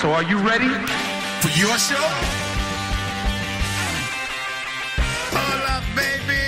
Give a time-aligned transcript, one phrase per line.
[0.00, 0.68] So are you ready?
[1.40, 2.04] For your show?
[5.32, 6.42] Hola, baby.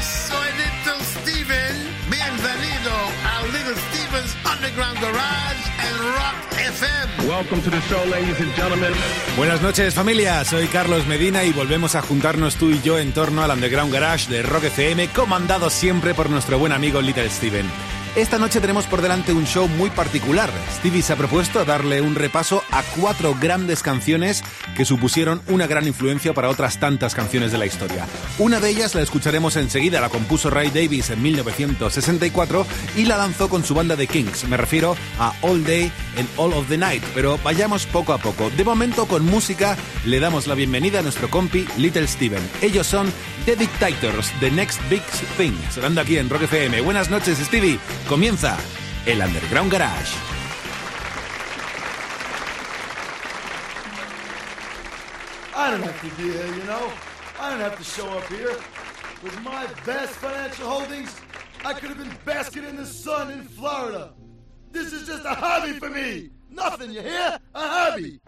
[0.00, 1.74] Soy Little Steven.
[2.08, 2.94] Bienvenido
[3.24, 7.28] a Little Steven's Underground Garage and Rock FM.
[7.28, 8.92] Welcome to the show, ladies and gentlemen.
[9.36, 13.42] Buenas noches familia, soy Carlos Medina y volvemos a juntarnos tú y yo en torno
[13.42, 17.66] al Underground Garage de Rock FM, comandado siempre por nuestro buen amigo Little Steven.
[18.16, 20.48] Esta noche tenemos por delante un show muy particular.
[20.78, 24.42] Stevie se ha propuesto darle un repaso a cuatro grandes canciones
[24.74, 28.06] que supusieron una gran influencia para otras tantas canciones de la historia.
[28.38, 32.66] Una de ellas la escucharemos enseguida, la compuso Ray Davis en 1964
[32.96, 34.48] y la lanzó con su banda de Kings.
[34.48, 38.48] Me refiero a All Day and All of the Night, pero vayamos poco a poco.
[38.48, 42.42] De momento con música le damos la bienvenida a nuestro compi Little Steven.
[42.62, 43.12] Ellos son
[43.44, 45.02] The Dictators, The Next Big
[45.36, 46.80] Thing, sonando aquí en Rock FM.
[46.80, 47.78] Buenas noches Stevie.
[48.08, 48.56] Comienza
[49.04, 50.14] el Underground Garage.
[55.56, 56.92] I don't have to be here, you know.
[57.40, 58.56] I don't have to show up here.
[59.24, 61.20] With my vast financial holdings,
[61.64, 64.12] I could have been basking in the sun in Florida.
[64.70, 66.30] This is just a hobby for me.
[66.48, 67.40] Nothing, you hear?
[67.54, 68.20] A hobby.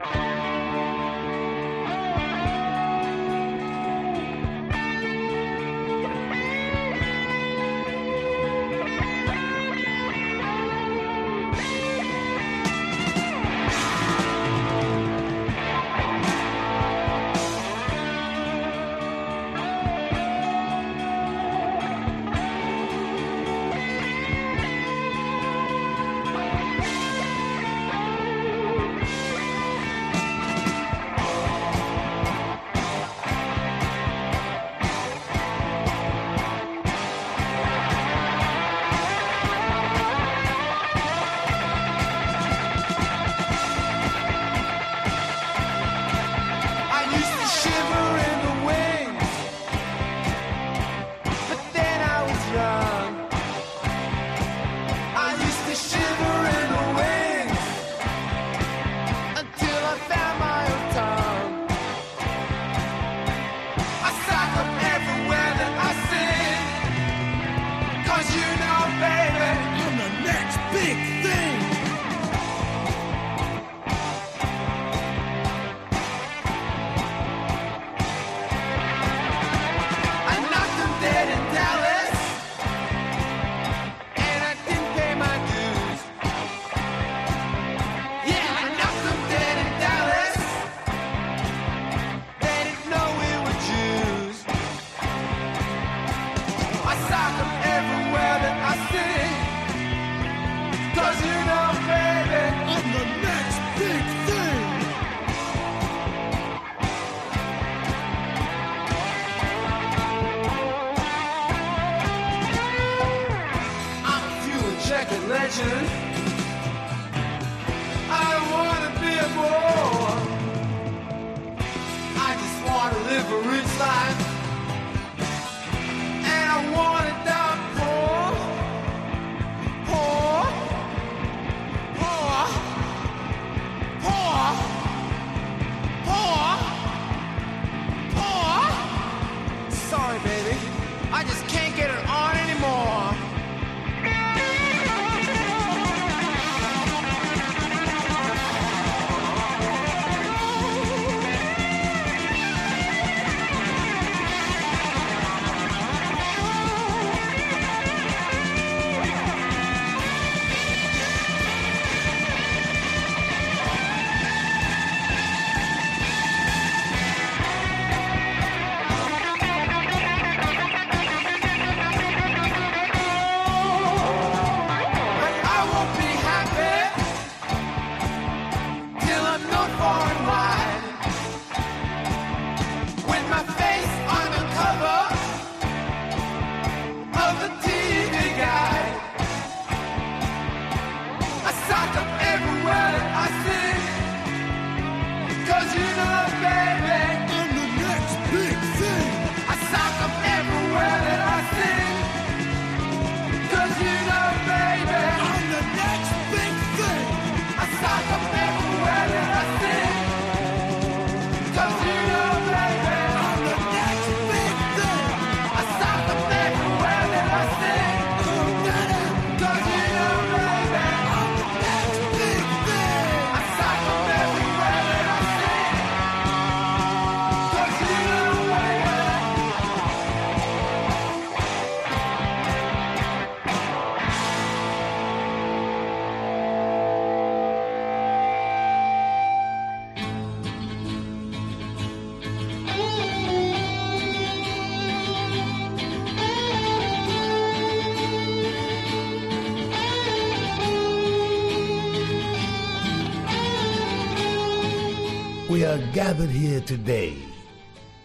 [255.78, 257.16] Are gathered here today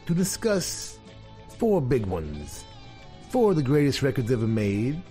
[0.06, 1.00] to discuss
[1.58, 2.66] four big ones.
[3.30, 5.02] Four of the greatest records ever made,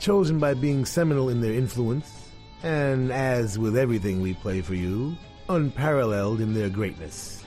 [0.00, 2.30] chosen by being seminal in their influence,
[2.64, 5.16] and as with everything we play for you,
[5.48, 7.44] unparalleled in their greatness.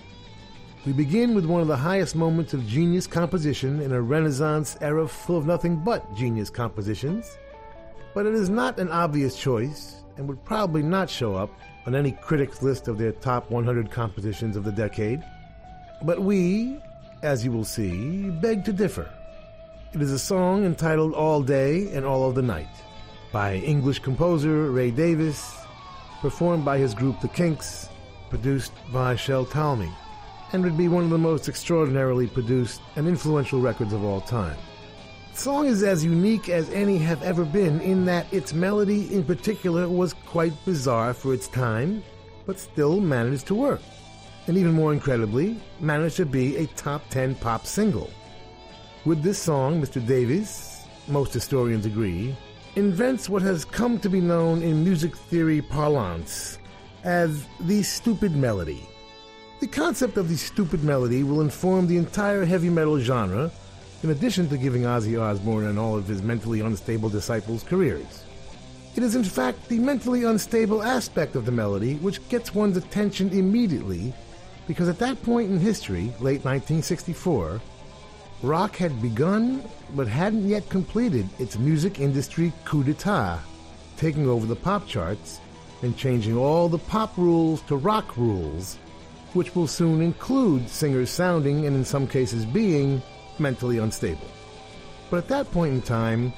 [0.86, 5.06] We begin with one of the highest moments of genius composition in a Renaissance era
[5.06, 7.38] full of nothing but genius compositions.
[8.14, 11.52] But it is not an obvious choice and would probably not show up
[11.86, 15.24] on any critic's list of their top 100 compositions of the decade.
[16.04, 16.82] But we,
[17.22, 19.10] as you will see, beg to differ.
[19.94, 22.70] It is a song entitled All Day and All of the Night
[23.32, 25.44] by English composer Ray Davies,
[26.22, 27.90] performed by his group The Kinks,
[28.30, 29.92] produced by Shel Talmy,
[30.54, 34.58] and would be one of the most extraordinarily produced and influential records of all time.
[35.32, 39.24] The song is as unique as any have ever been in that its melody in
[39.24, 42.04] particular was quite bizarre for its time,
[42.46, 43.82] but still managed to work.
[44.48, 48.12] And even more incredibly, managed to be a top 10 pop single.
[49.06, 50.06] With this song, Mr.
[50.06, 52.36] Davies, most historians agree,
[52.76, 56.60] invents what has come to be known in music theory parlance
[57.06, 58.86] as the stupid melody.
[59.62, 63.50] The concept of the stupid melody will inform the entire heavy metal genre
[64.04, 68.24] in addition to giving Ozzy Osbourne and all of his mentally unstable disciples careers.
[68.96, 73.30] It is in fact the mentally unstable aspect of the melody which gets one's attention
[73.30, 74.14] immediately
[74.68, 77.62] because at that point in history, late 1964,
[78.44, 79.64] rock had begun
[79.96, 83.40] but hadn't yet completed its music industry coup d'etat,
[83.98, 85.40] taking over the pop charts
[85.84, 88.78] and changing all the pop rules to rock rules,
[89.34, 93.02] which will soon include singers sounding and in some cases being
[93.42, 94.28] mentally unstable.
[95.10, 96.32] But at that point in time,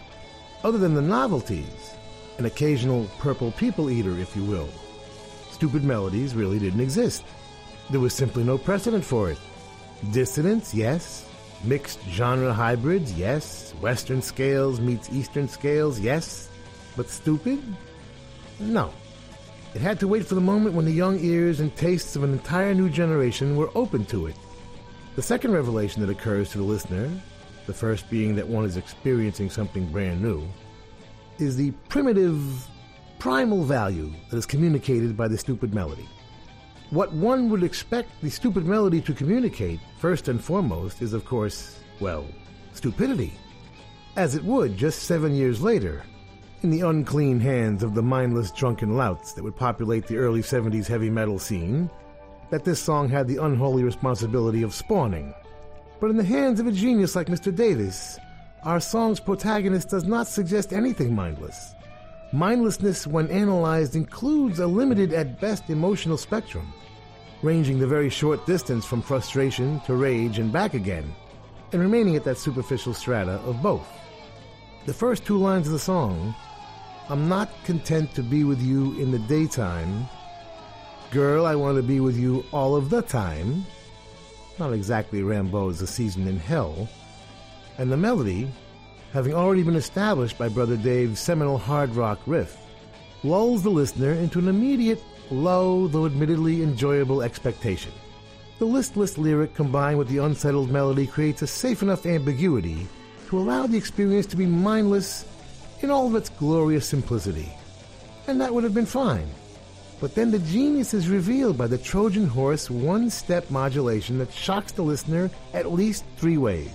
[0.64, 1.94] other than the novelties,
[2.40, 4.70] an occasional purple people eater, if you will,
[5.52, 7.24] stupid melodies really didn't exist.
[7.90, 9.38] There was simply no precedent for it.
[10.12, 11.28] Dissonance, yes.
[11.64, 13.74] Mixed genre hybrids, yes.
[13.82, 16.50] Western scales meets Eastern scales, yes.
[16.96, 17.62] But stupid?
[18.60, 18.92] No.
[19.74, 22.34] It had to wait for the moment when the young ears and tastes of an
[22.34, 24.36] entire new generation were open to it.
[25.16, 27.08] The second revelation that occurs to the listener,
[27.68, 30.48] the first being that one is experiencing something brand new,
[31.38, 32.68] is the primitive,
[33.20, 36.10] primal value that is communicated by the stupid melody.
[36.90, 41.80] What one would expect the stupid melody to communicate, first and foremost, is of course,
[42.00, 42.26] well,
[42.74, 43.34] stupidity.
[44.16, 46.04] As it would just seven years later,
[46.64, 50.88] in the unclean hands of the mindless drunken louts that would populate the early 70s
[50.88, 51.88] heavy metal scene,
[52.50, 55.34] that this song had the unholy responsibility of spawning.
[56.00, 57.56] But in the hands of a genius like Mr.
[57.56, 58.20] Davies,
[58.64, 61.74] our song's protagonist does not suggest anything mindless.
[62.32, 66.74] Mindlessness, when analyzed, includes a limited at best emotional spectrum,
[67.42, 71.14] ranging the very short distance from frustration to rage and back again,
[71.72, 73.88] and remaining at that superficial strata of both.
[74.86, 76.36] The first two lines of the song
[77.10, 80.08] I'm not content to be with you in the daytime.
[81.14, 83.68] Girl, I want to be with you all of the time.
[84.58, 86.90] Not exactly Rimbaud's A Season in Hell.
[87.78, 88.50] And the melody,
[89.12, 92.58] having already been established by Brother Dave's seminal hard rock riff,
[93.24, 97.92] lulls the listener into an immediate, low, though admittedly enjoyable expectation.
[98.58, 102.88] The listless lyric combined with the unsettled melody creates a safe enough ambiguity
[103.28, 105.28] to allow the experience to be mindless
[105.82, 107.54] in all of its glorious simplicity.
[108.26, 109.30] And that would have been fine.
[110.04, 114.74] But then the genius is revealed by the Trojan horse one step modulation that shocks
[114.74, 116.74] the listener at least three ways.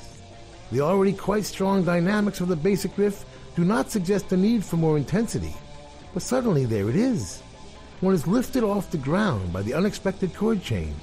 [0.73, 4.79] The already quite strong dynamics of the basic riff do not suggest the need for
[4.79, 5.55] more intensity,
[6.15, 7.43] but suddenly there it is.
[8.01, 10.97] One is lifted off the ground by the unexpected chord change.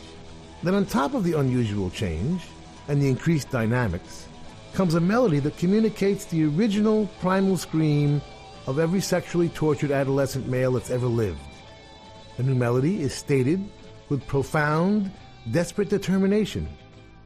[0.64, 2.42] Then, on top of the unusual change
[2.88, 4.28] and the increased dynamics,
[4.74, 8.20] comes a melody that communicates the original primal scream
[8.66, 11.40] of every sexually tortured adolescent male that's ever lived.
[12.38, 13.64] The new melody is stated
[14.10, 15.12] with profound,
[15.52, 16.68] desperate determination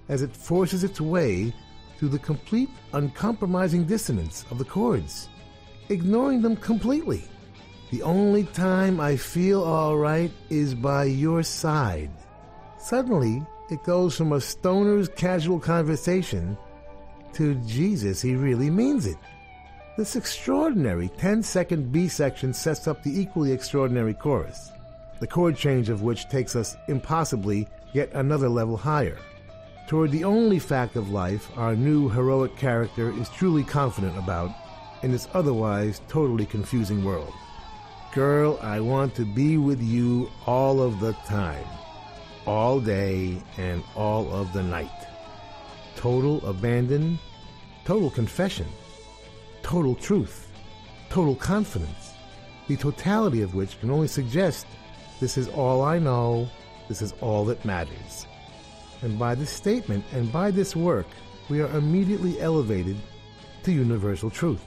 [0.08, 1.54] as it forces its way
[1.98, 5.30] through the complete, uncompromising dissonance of the chords,
[5.90, 7.24] ignoring them completely.
[7.92, 12.12] The only time I feel all right is by your side.
[12.78, 16.58] Suddenly, it goes from a stoner's casual conversation
[17.34, 19.18] to Jesus, he really means it.
[19.98, 24.72] This extraordinary 10 second B section sets up the equally extraordinary chorus,
[25.20, 29.18] the chord change of which takes us impossibly yet another level higher.
[29.88, 34.52] Toward the only fact of life our new heroic character is truly confident about
[35.02, 37.34] in this otherwise totally confusing world.
[38.14, 41.66] Girl, I want to be with you all of the time,
[42.46, 45.08] all day and all of the night.
[45.96, 47.20] Total abandon,
[47.86, 48.68] total confession,
[49.64, 50.52] total truth,
[51.10, 52.14] total confidence,
[52.68, 54.68] the totality of which can only suggest
[55.20, 56.48] this is all I know.
[56.88, 58.26] This is all that matters.
[59.02, 61.08] And by this statement and by this work,
[61.50, 62.96] we are immediately elevated
[63.64, 64.64] to universal truth.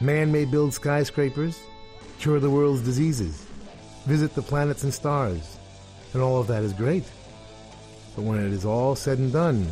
[0.00, 1.60] Man may build skyscrapers,
[2.18, 3.46] cure the world's diseases,
[4.06, 5.58] visit the planets and stars,
[6.14, 7.04] and all of that is great.
[8.14, 9.66] But when it is all said and done,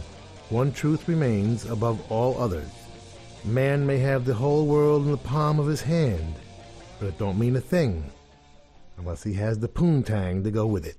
[0.51, 2.69] one truth remains above all others.
[3.45, 6.35] Man may have the whole world in the palm of his hand,
[6.99, 8.11] but it don't mean a thing
[8.97, 10.97] unless he has the poontang to go with it.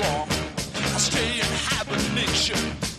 [0.00, 0.28] wrong.
[0.28, 2.89] I stay in hibernation.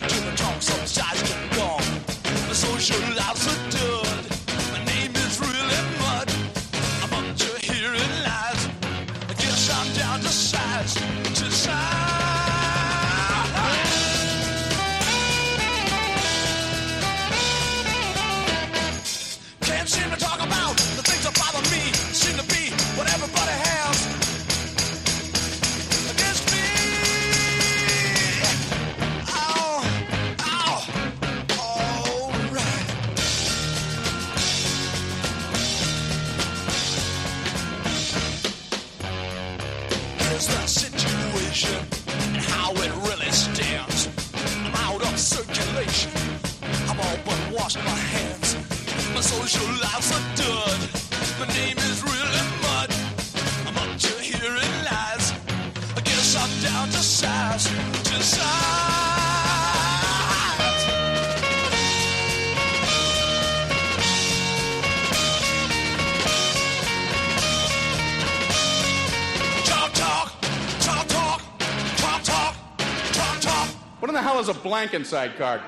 [74.72, 75.60] Blank inside card.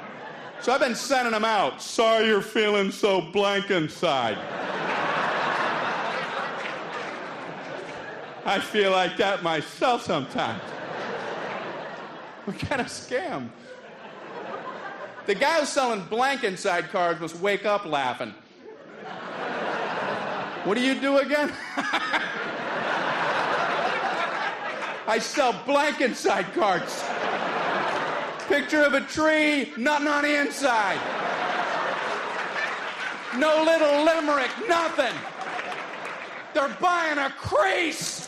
[0.61, 1.81] So I've been sending them out.
[1.81, 4.37] Sorry you're feeling so blank inside.
[8.45, 10.61] I feel like that myself sometimes.
[12.45, 13.49] What kind of scam?
[15.25, 18.33] The guy who's selling blank inside cards must wake up laughing.
[20.63, 21.51] What do you do again?
[25.05, 27.03] I sell blank inside cards.
[28.47, 30.99] Picture of a tree, nothing on the inside.
[33.37, 35.13] No little limerick, nothing.
[36.53, 38.22] They're buying a crease.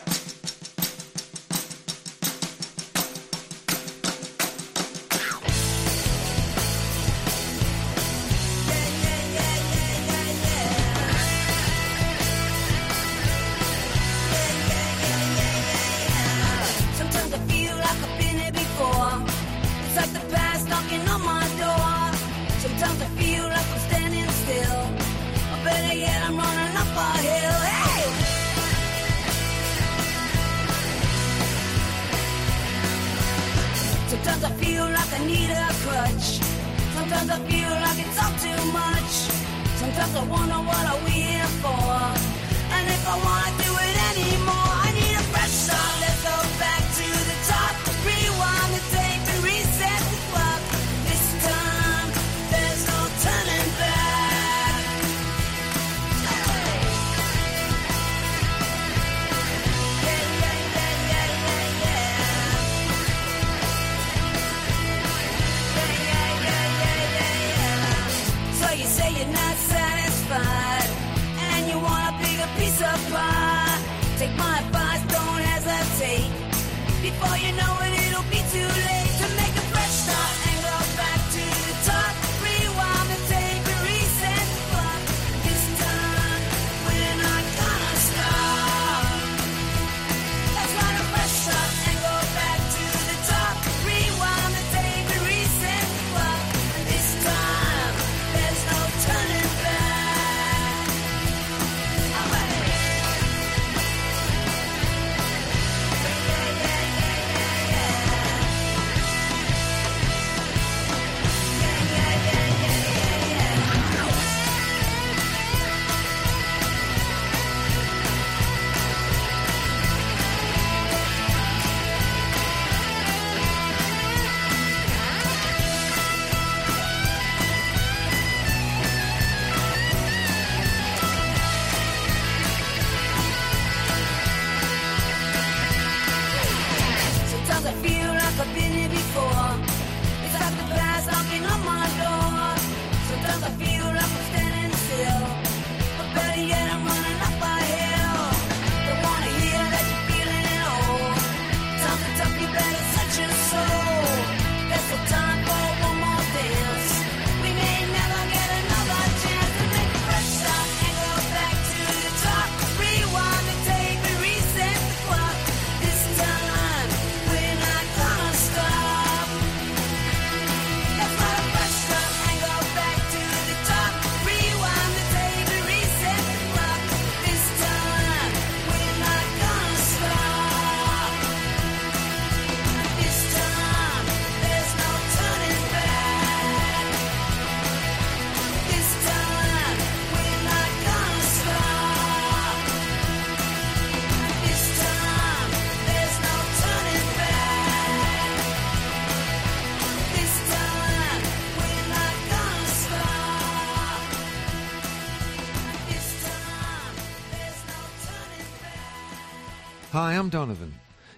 [209.95, 210.73] Hi, I'm Donovan.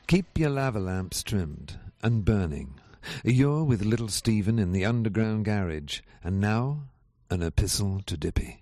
[0.05, 2.75] Keep your lava lamps trimmed and burning.
[3.23, 6.81] You're with little Steven in the underground garage, and now
[7.31, 8.61] an epistle to Dippy.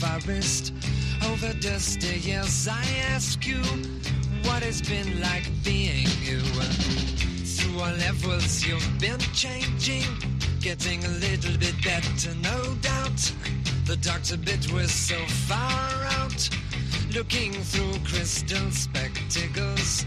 [0.00, 0.72] forest
[1.28, 2.66] over dusty hills.
[2.68, 3.60] I ask you
[4.44, 6.40] what it's been like being you.
[6.40, 10.08] Through all levels you've been changing,
[10.60, 13.20] getting a little bit better, no doubt.
[13.84, 16.48] The doctor bit was so far out,
[17.14, 20.06] looking through crystal spectacles.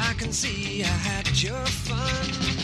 [0.00, 2.63] I can see I had your fun.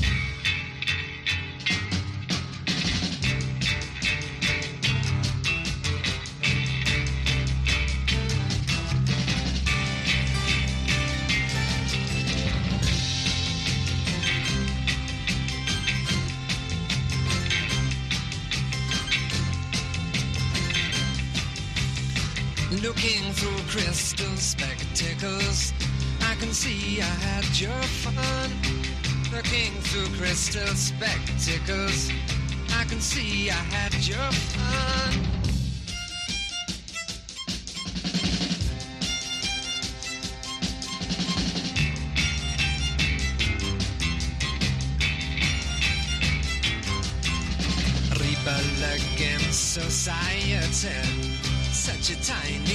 [23.01, 25.73] Looking through crystal spectacles,
[26.21, 28.51] I can see I had your fun.
[29.35, 32.11] Looking through crystal spectacles,
[32.75, 35.17] I can see I had your fun.
[48.19, 50.51] Rebel against society
[51.81, 52.70] such a tiny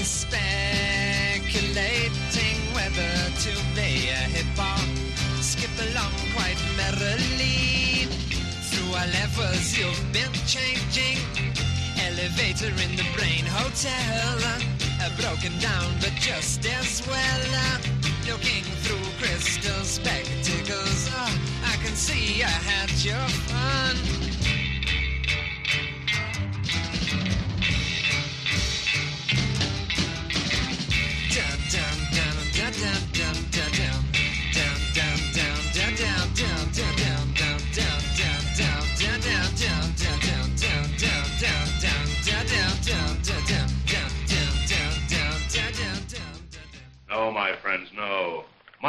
[9.79, 11.19] you've been changing.
[12.01, 17.43] Elevator in the brain hotel, uh, broken down, but just as well.
[17.53, 17.79] Uh,
[18.27, 21.31] looking through crystal spectacles, uh,
[21.65, 24.26] I can see I had your fun.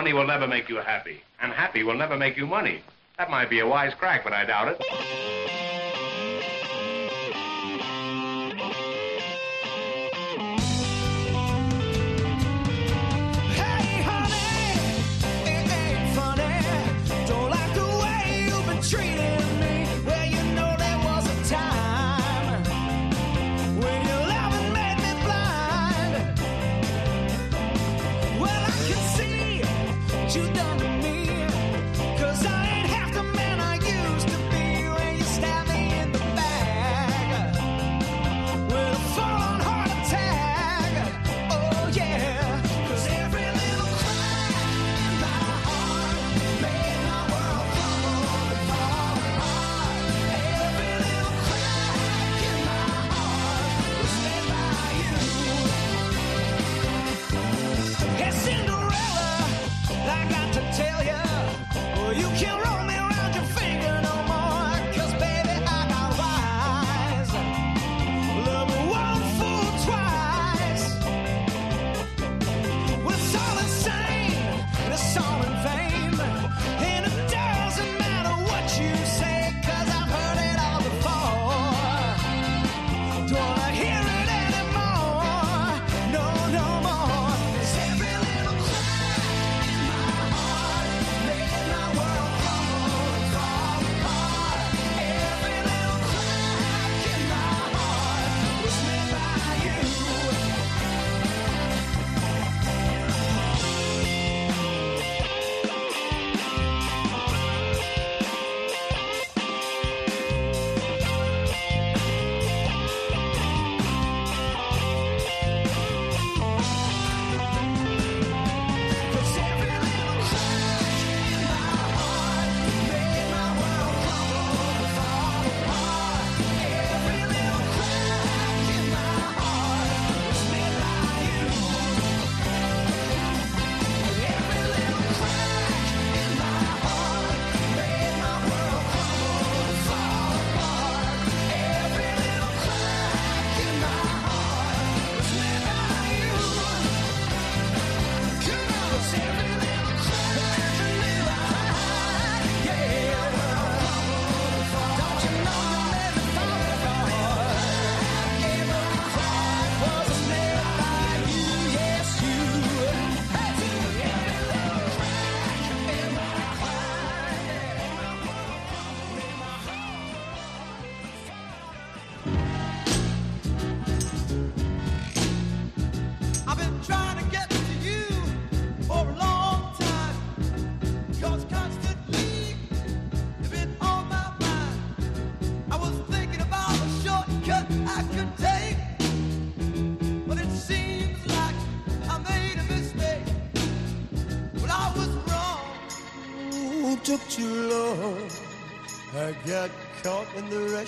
[0.08, 2.82] Money will never make you happy, and happy will never make you money.
[3.18, 5.37] That might be a wise crack, but I doubt it.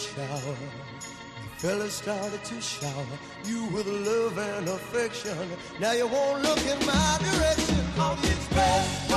[0.07, 0.55] In the rush hour.
[1.59, 3.05] The fella started to shower
[3.45, 5.38] you with love and affection.
[5.79, 9.09] Now you won't look in my direction on the expressway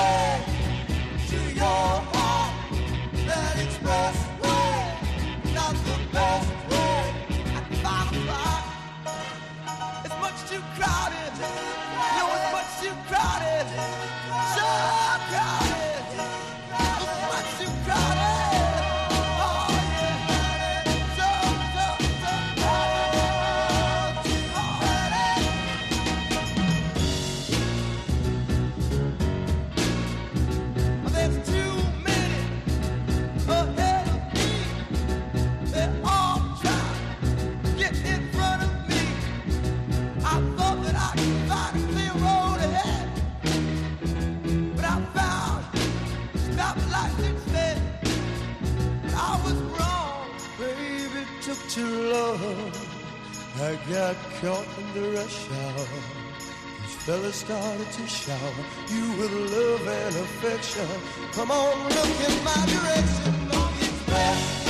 [57.32, 58.52] Started to shower
[58.88, 60.86] you with love and affection.
[61.32, 63.34] Come on, look in my direction.
[63.56, 64.61] On the expressway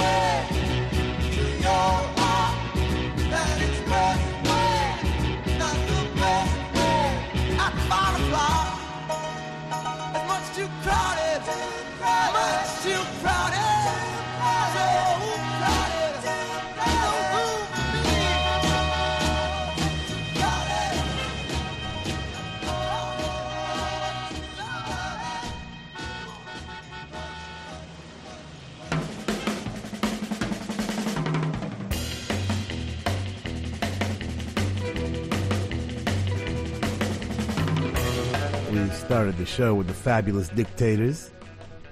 [39.43, 41.33] the show with the fabulous dictators.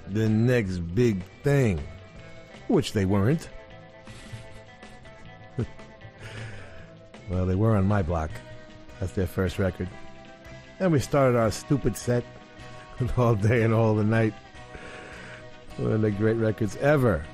[0.07, 1.83] The next big thing,
[2.69, 3.49] which they weren't.
[7.29, 8.31] well, they were on my block.
[8.99, 9.89] That's their first record.
[10.79, 12.23] And we started our stupid set
[12.99, 14.33] with All Day and All the Night.
[15.75, 17.25] One of the great records ever.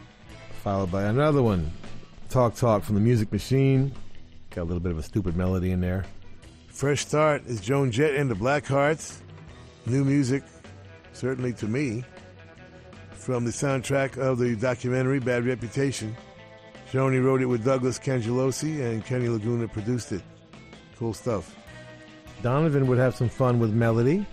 [0.64, 1.72] Followed by another one,
[2.30, 3.92] Talk Talk from the Music Machine.
[4.50, 6.06] Got a little bit of a stupid melody in there.
[6.70, 9.22] Fresh Start is Joan Jett and the Blackhearts.
[9.89, 10.43] New music,
[11.13, 12.04] certainly to me,
[13.12, 16.13] from the soundtrack of the documentary Bad Reputation.
[16.91, 20.21] Joni wrote it with Douglas Cangelosi and Kenny Laguna produced it.
[21.00, 21.56] Cool stuff.
[22.41, 24.26] Donovan would have some fun with melody.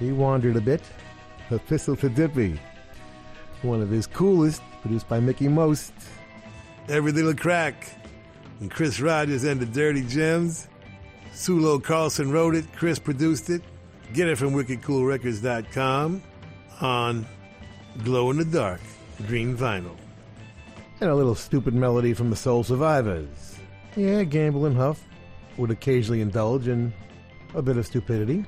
[0.00, 0.82] He wandered a bit.
[1.50, 2.58] Epistle to Dippy.
[3.62, 5.92] One of his coolest, produced by Mickie Most.
[6.88, 7.86] Every Little Crack.
[8.58, 10.66] And Chris Rogers and the Dirty Gems.
[11.32, 13.62] Sulo Carlson wrote it, Chris produced it.
[14.12, 16.22] Get it from wickedcoolrecords.com
[16.80, 17.26] on
[18.02, 18.80] Glow in the Dark,
[19.28, 19.96] green vinyl.
[21.00, 23.56] And a little stupid melody from the Soul Survivors.
[23.96, 25.02] Yeah, Gamble and Huff
[25.56, 26.92] would occasionally indulge in
[27.54, 28.44] a bit of stupidity.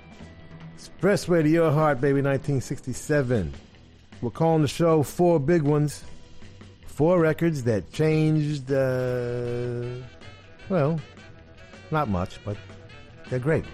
[0.76, 3.52] Expressway to Your Heart, baby, 1967.
[4.20, 6.02] We're calling the show Four Big Ones.
[6.86, 10.04] Four records that changed, uh,
[10.68, 11.00] well,
[11.90, 12.56] not much, but
[13.30, 13.64] they're great.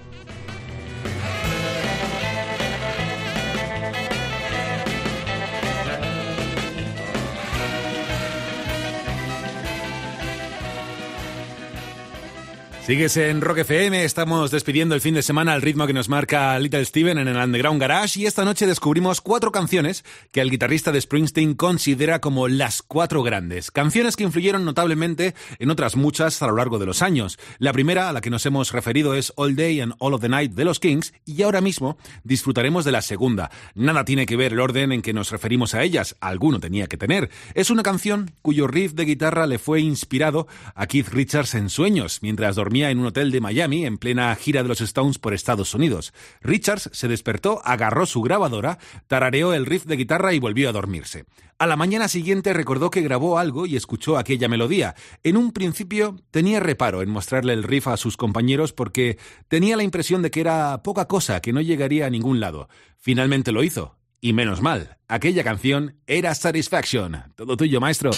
[12.89, 16.59] Sigues en Rock FM, estamos despidiendo el fin de semana al ritmo que nos marca
[16.59, 20.91] Little Steven en el Underground Garage y esta noche descubrimos cuatro canciones que el guitarrista
[20.91, 23.71] de Springsteen considera como las cuatro grandes.
[23.71, 27.39] Canciones que influyeron notablemente en otras muchas a lo largo de los años.
[27.59, 30.31] La primera a la que nos hemos referido es All Day and All of the
[30.31, 33.51] Night de los Kings y ahora mismo disfrutaremos de la segunda.
[33.75, 36.97] Nada tiene que ver el orden en que nos referimos a ellas, alguno tenía que
[36.97, 37.29] tener.
[37.53, 42.21] Es una canción cuyo riff de guitarra le fue inspirado a Keith Richards en sueños
[42.23, 45.75] mientras dormía en un hotel de Miami en plena gira de los Stones por Estados
[45.75, 46.13] Unidos.
[46.41, 51.25] Richards se despertó, agarró su grabadora, tarareó el riff de guitarra y volvió a dormirse.
[51.59, 54.95] A la mañana siguiente recordó que grabó algo y escuchó aquella melodía.
[55.25, 59.83] En un principio tenía reparo en mostrarle el riff a sus compañeros porque tenía la
[59.83, 62.69] impresión de que era poca cosa, que no llegaría a ningún lado.
[62.97, 63.97] Finalmente lo hizo.
[64.21, 67.25] Y menos mal, aquella canción era Satisfaction.
[67.37, 68.11] Todo tuyo, maestro.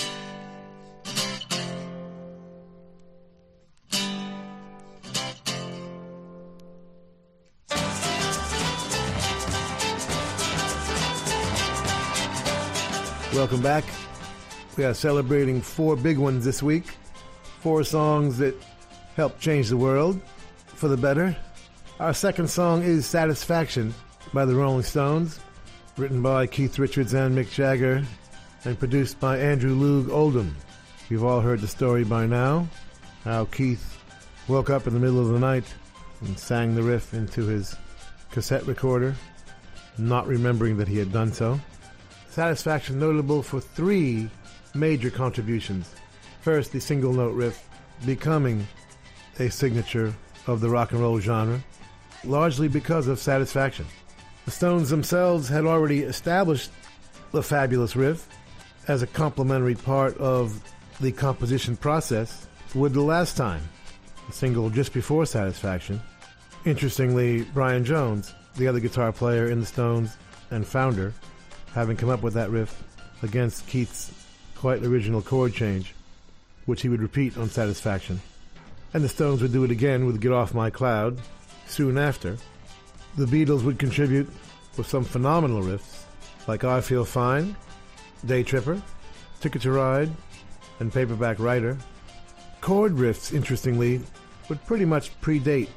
[13.41, 13.85] Welcome back.
[14.77, 16.85] We are celebrating four big ones this week.
[17.61, 18.55] Four songs that
[19.17, 20.21] helped change the world
[20.67, 21.35] for the better.
[22.01, 23.95] Our second song is Satisfaction
[24.35, 25.41] by the Rolling Stones.
[25.97, 28.05] written by Keith Richards and Mick Jagger,
[28.67, 30.55] and produced by Andrew Loog Oldham.
[31.09, 32.69] You've all heard the story by now
[33.25, 33.99] how Keith
[34.49, 35.65] woke up in the middle of the night
[36.21, 37.75] and sang the riff into his
[38.33, 39.17] cassette recorder,
[39.97, 41.59] not remembering that he had done so.
[42.31, 44.31] Satisfaction notable for three
[44.73, 45.93] major contributions.
[46.43, 47.69] First, the single note riff
[48.07, 48.67] becoming
[49.41, 50.15] a signature
[50.47, 51.61] of the rock and roll genre,
[52.25, 53.85] largely because of Satisfaction.
[54.45, 56.71] The Stones themselves had already established
[57.33, 58.29] the fabulous riff
[58.87, 60.63] as a complementary part of
[61.01, 63.63] the composition process with the last time,
[64.29, 66.01] the single just before Satisfaction.
[66.65, 70.17] Interestingly, Brian Jones, the other guitar player in the Stones
[70.51, 71.13] and founder,
[71.75, 72.83] having come up with that riff
[73.23, 74.13] against Keith's
[74.57, 75.95] quite original chord change,
[76.67, 78.21] which he would repeat on Satisfaction.
[78.93, 81.19] And the Stones would do it again with Get Off My Cloud
[81.67, 82.37] soon after.
[83.17, 84.29] The Beatles would contribute
[84.77, 86.03] with some phenomenal riffs
[86.47, 87.57] like I Feel Fine,
[88.27, 88.83] Day Tripper,
[89.41, 90.11] Ticket to Ride,
[90.81, 91.77] and Paperback Writer.
[92.61, 94.01] Chord riffs, interestingly,
[94.49, 95.69] would pretty much predate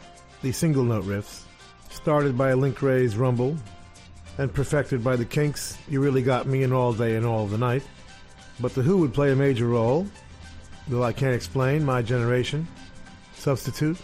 [0.41, 1.43] the single note riffs,
[1.89, 3.57] started by Link Wray's Rumble
[4.37, 7.57] and perfected by the Kinks' You Really Got Me in All Day and All the
[7.57, 7.83] Night.
[8.59, 10.07] But The Who would play a major role,
[10.87, 12.67] though I can't explain, My Generation,
[13.35, 13.97] Substitute,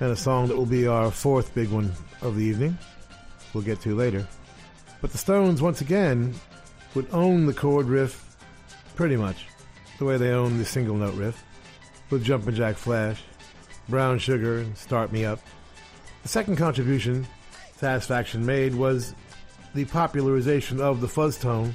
[0.00, 2.78] and a song that will be our fourth big one of the evening,
[3.52, 4.26] we'll get to later.
[5.00, 6.34] But the Stones, once again,
[6.94, 8.36] would own the chord riff
[8.94, 9.46] pretty much
[9.98, 11.44] the way they own the single note riff
[12.10, 13.22] with Jumpin' Jack Flash,
[13.88, 15.40] Brown Sugar, and Start Me Up.
[16.22, 17.26] The second contribution
[17.76, 19.14] Satisfaction made was
[19.78, 21.72] the popularization of the fuzz tone.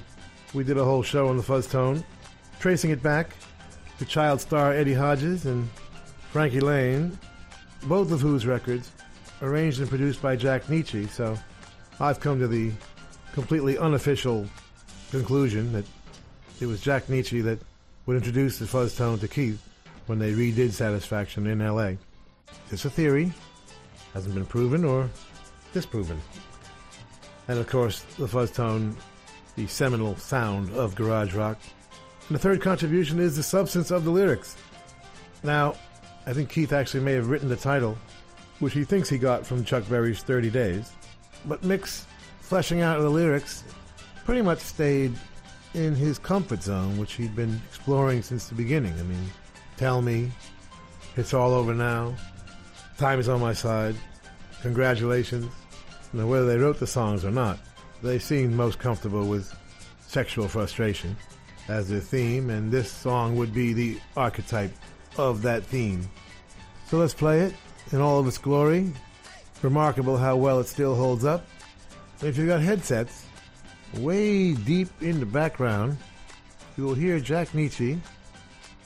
[0.54, 2.04] We did a whole show on the fuzz tone,
[2.60, 3.34] tracing it back
[3.98, 5.70] to child star Eddie Hodges and
[6.34, 7.18] Frankie Laine,
[7.84, 8.92] both of whose records
[9.42, 11.10] arranged and produced by Jack Nitzsche.
[11.10, 11.38] So
[12.02, 12.74] I've come to the
[13.32, 14.48] completely unofficial
[15.10, 15.86] conclusion that
[16.60, 17.60] it was Jack Nitzsche that
[18.06, 19.66] would introduce the fuzz tone to Keith
[20.08, 21.94] when they redid Satisfaction in LA.
[22.70, 23.32] It's a theory,
[24.14, 25.10] hasn't been proven or
[25.72, 26.20] disproven.
[27.48, 28.96] And of course, the fuzz tone,
[29.56, 31.58] the seminal sound of garage rock.
[32.28, 34.56] And the third contribution is the substance of the lyrics.
[35.44, 35.76] Now,
[36.26, 37.98] I think Keith actually may have written the title,
[38.60, 40.92] which he thinks he got from Chuck Berry's 30 Days.
[41.46, 42.08] But Mick's
[42.40, 43.64] fleshing out the lyrics
[44.24, 45.14] pretty much stayed
[45.74, 48.94] in his comfort zone, which he'd been exploring since the beginning.
[49.00, 49.30] I mean,
[49.76, 50.32] Tell Me,
[51.18, 52.16] It's All Over Now,
[52.98, 53.96] Time is on My Side,
[54.62, 55.52] Congratulations.
[56.14, 57.60] Now, whether they wrote the songs or not,
[58.04, 59.54] they seemed most comfortable with
[60.08, 61.18] sexual frustration
[61.68, 64.74] as their theme, and this song would be the archetype
[65.18, 66.08] of that theme.
[66.88, 67.56] So let's play it
[67.92, 68.92] in all of its glory.
[69.64, 71.48] Remarkable how well it still holds up.
[72.22, 73.26] If you've got headsets,
[73.96, 75.98] way deep in the background,
[76.78, 78.00] you will hear Jack Nitzsche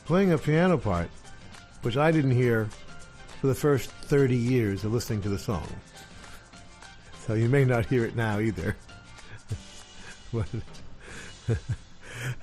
[0.05, 1.09] playing a piano part,
[1.81, 2.69] which I didn't hear
[3.41, 5.67] for the first 30 years of listening to the song.
[7.27, 8.77] So you may not hear it now either.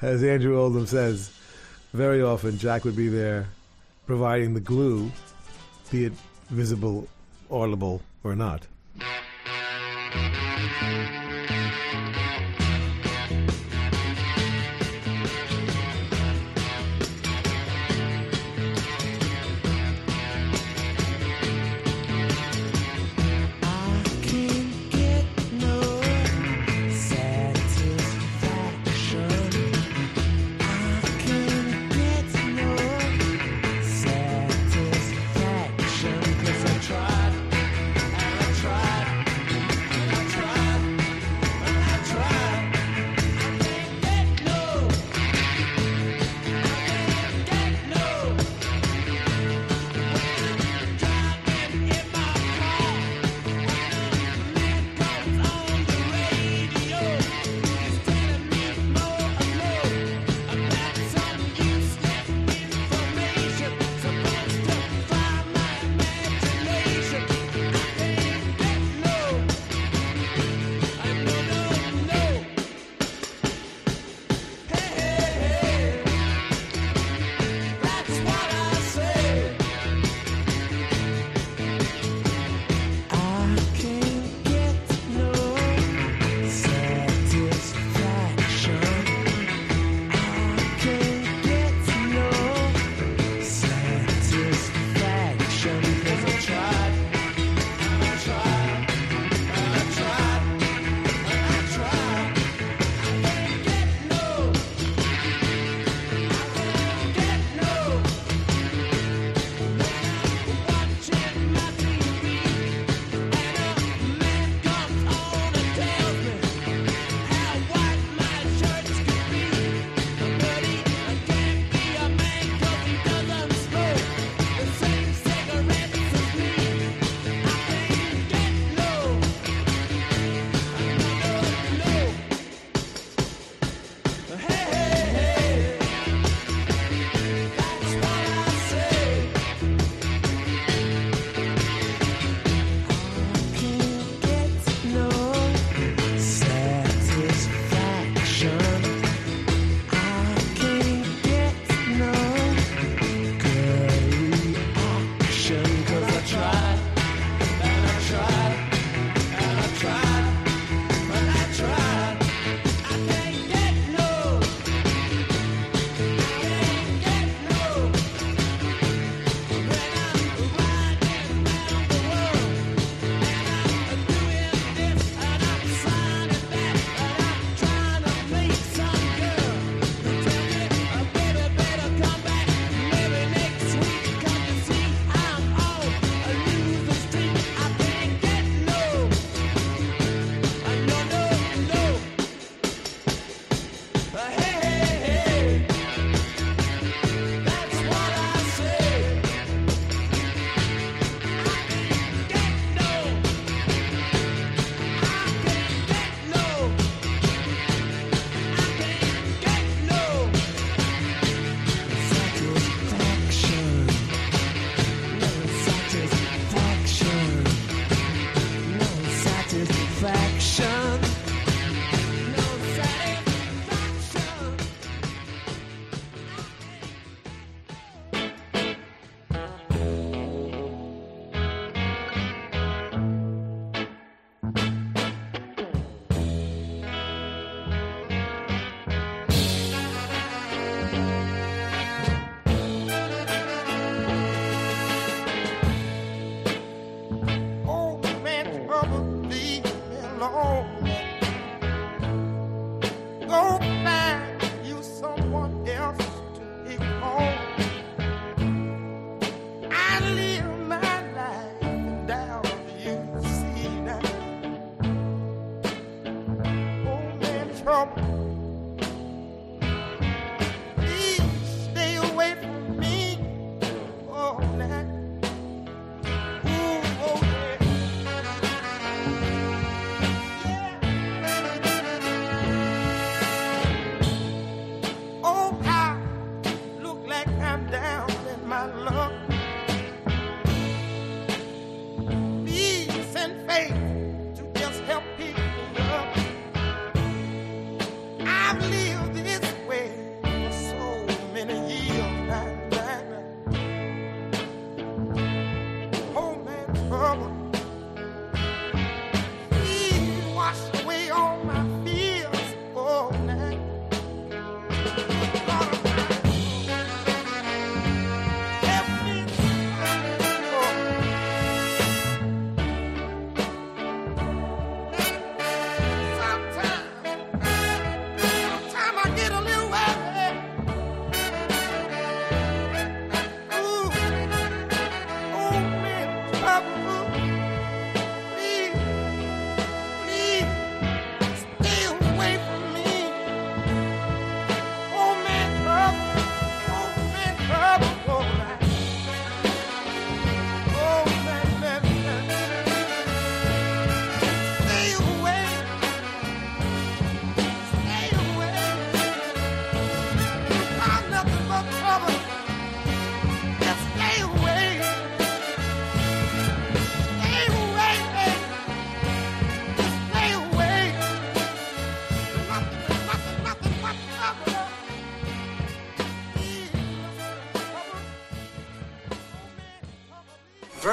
[0.03, 1.33] as Andrew Oldham says,
[1.95, 3.49] very often Jack would be there
[4.07, 5.11] providing the glue,
[5.91, 6.13] be it
[6.51, 7.09] visible,
[7.51, 8.67] audible, or not.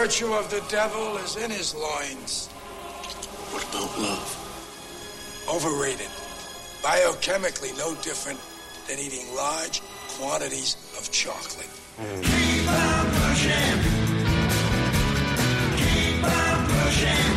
[0.02, 2.48] virtue of the devil is in his loins.
[3.52, 5.46] What about love?
[5.48, 6.10] Overrated.
[6.82, 8.40] Biochemically, no different
[8.88, 9.84] than eating large
[10.18, 11.70] quantities of chocolate.
[12.00, 12.24] Mm.
[12.24, 13.78] Keep on pushing.
[15.78, 17.31] Keep on pushing.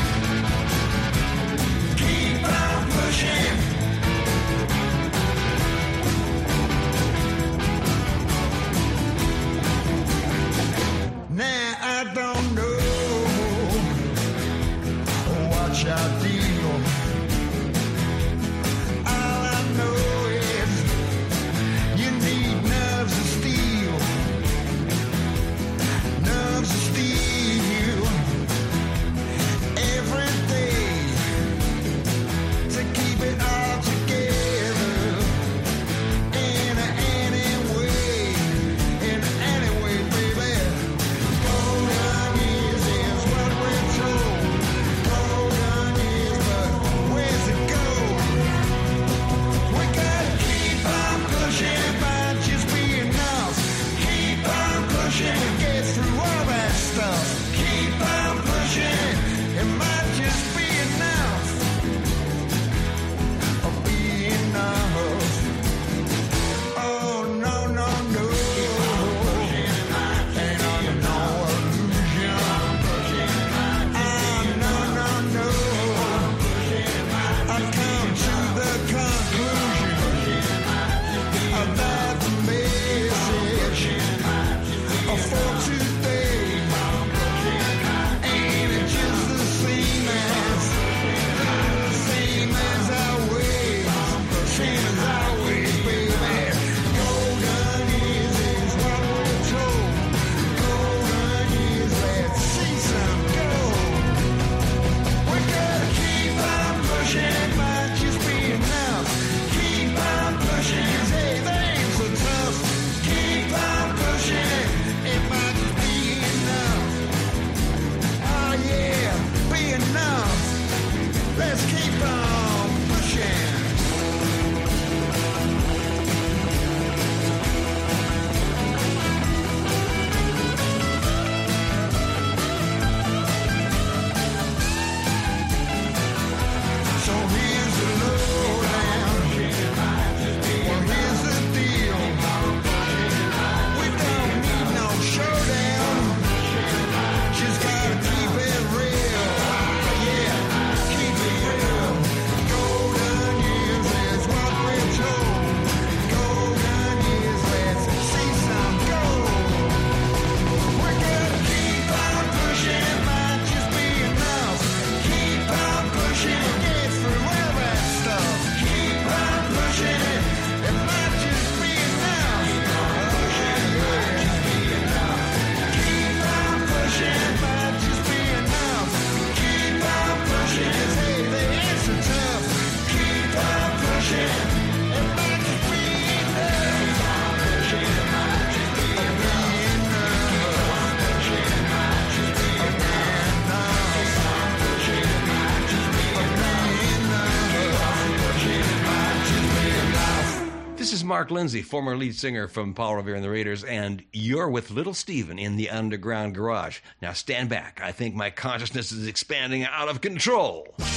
[201.25, 204.93] Mark Lindsay, former lead singer from Paul Revere and the Raiders, and you're with Little
[204.93, 206.81] Steven in the Underground Garage.
[207.01, 207.81] Now stand back.
[207.83, 210.69] I think my consciousness is expanding out of control.
[210.77, 210.91] Girl,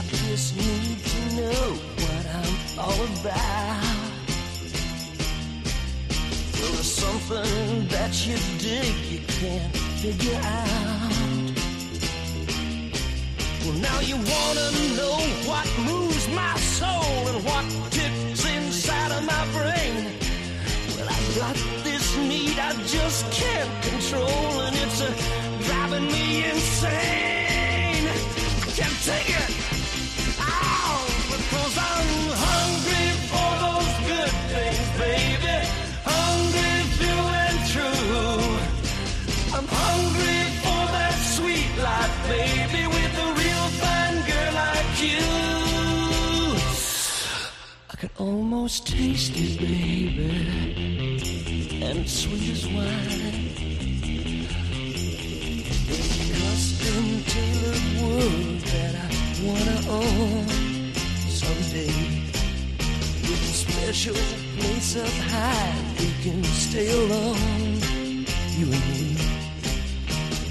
[0.00, 3.84] to know what I'm all about.
[6.54, 10.93] Well, there's something that you dig you can't figure out.
[13.64, 15.16] Well, now you wanna know
[15.48, 20.12] what moves my soul and what ticks inside of my brain.
[20.94, 25.08] Well, I've got this need I just can't control, and it's uh,
[25.62, 28.06] driving me insane.
[28.06, 29.63] I Can't take it.
[45.12, 45.26] You.
[47.92, 50.30] I can almost taste it, baby,
[51.82, 53.44] and it's sweet as wine.
[56.40, 59.08] Custom tailored world that I
[59.46, 60.46] wanna own
[61.42, 61.96] someday.
[63.26, 64.18] With a special
[64.58, 67.80] place up high, we can stay alone,
[68.58, 69.04] you and me.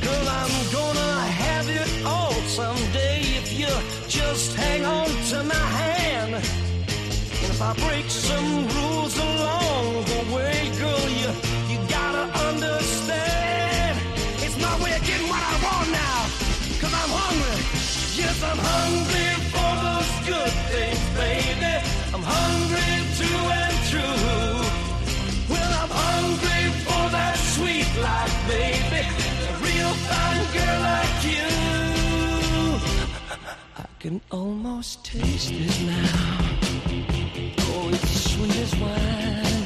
[0.04, 3.13] Girl, I'm gonna have it all someday
[3.54, 3.74] you
[4.08, 6.34] just hang on to my hand.
[6.36, 11.30] And if I break some rules along the way, girl, you
[11.72, 14.00] you gotta understand.
[14.46, 16.20] It's my way of getting what I want now.
[16.82, 17.60] Cause I'm hungry.
[18.22, 21.76] Yes, I'm hungry for those good things, baby.
[22.14, 24.53] I'm hungry true and true.
[34.04, 36.44] Can almost taste it now.
[37.60, 39.63] Oh, it's sweet as wine.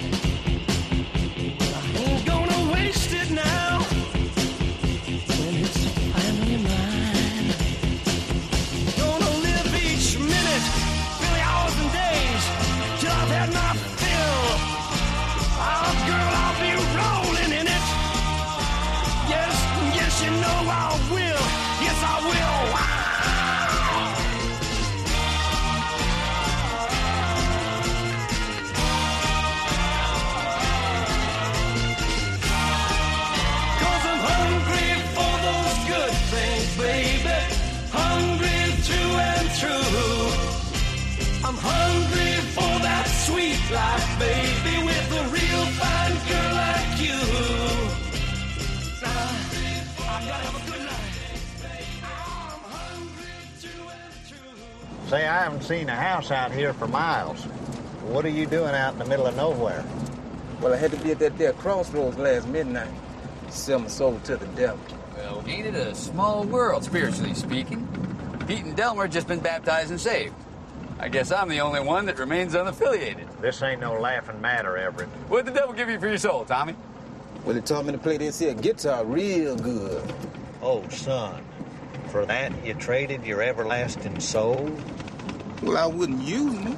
[55.18, 57.41] Say, I haven't seen a house out here for miles.
[58.05, 59.84] What are you doing out in the middle of nowhere?
[60.61, 62.91] Well, I had to be at that there crossroads last midnight.
[63.49, 64.80] Sell my soul to the devil.
[65.15, 67.88] Well, ain't it a small world, spiritually speaking?
[68.47, 70.36] Pete and Delmar just been baptized and saved.
[70.99, 73.26] I guess I'm the only one that remains unaffiliated.
[73.41, 75.09] This ain't no laughing matter, Everett.
[75.30, 76.76] What'd the devil give you for your soul, Tommy?
[77.43, 80.13] Well, he taught me to play this here guitar real good.
[80.61, 81.43] Oh, son.
[82.09, 84.72] For that, you traded your everlasting soul?
[85.63, 86.75] Well, I wouldn't use me.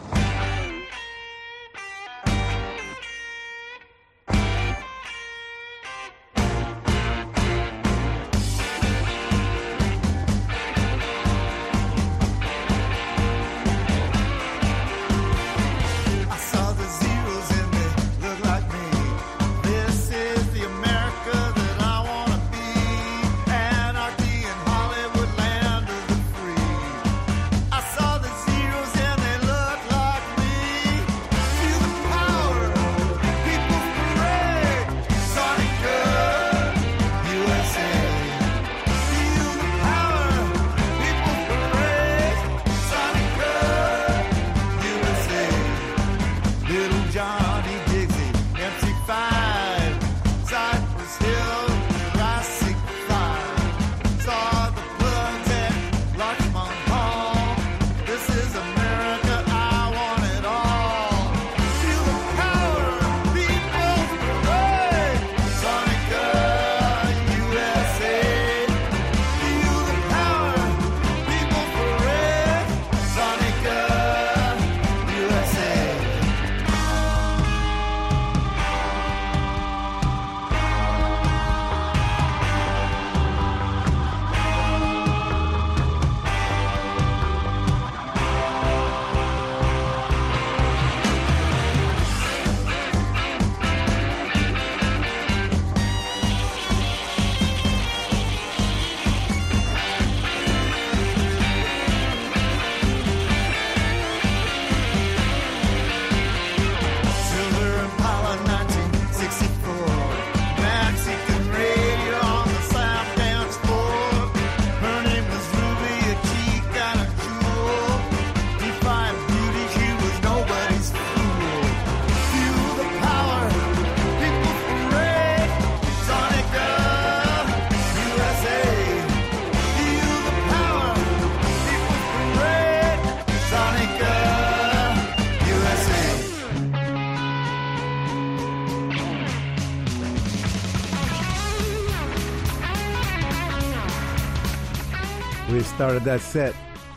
[145.79, 146.53] Started that set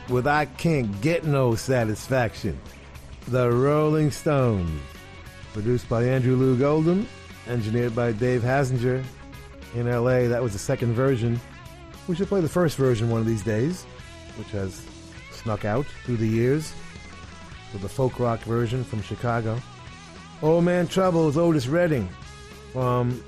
[0.08, 2.58] with I Can't Get No Satisfaction.
[3.28, 4.82] The Rolling Stones.
[5.52, 7.06] Produced by Andrew Loog Oldham,
[7.46, 9.04] engineered by Dave Hassinger.
[9.76, 11.40] In LA, that was the second version.
[12.08, 13.84] We should play the first version one of these days,
[14.36, 14.84] which has
[15.30, 16.72] snuck out through the years
[17.72, 19.62] with the folk rock version from Chicago.
[20.42, 22.08] Old Man Trouble is Otis Redding
[22.72, 23.22] from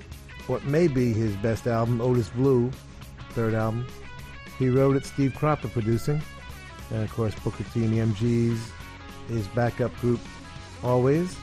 [0.48, 2.72] what may be his best album, Otis Blue,
[3.34, 3.86] third album.
[4.58, 6.22] He wrote it, Steve Cropper producing,
[6.90, 8.58] and of course Booker T and the MGs,
[9.28, 10.20] his backup group,
[10.82, 11.36] always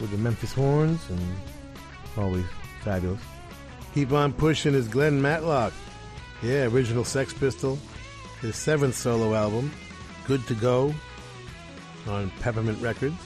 [0.00, 1.20] with the Memphis Horns, and
[2.16, 2.44] always
[2.82, 3.20] fabulous.
[3.94, 5.72] Keep on pushing is Glenn Matlock,
[6.42, 7.78] yeah, original Sex Pistol,
[8.40, 9.70] his seventh solo album,
[10.26, 10.94] Good to Go,
[12.06, 13.16] on Peppermint Records.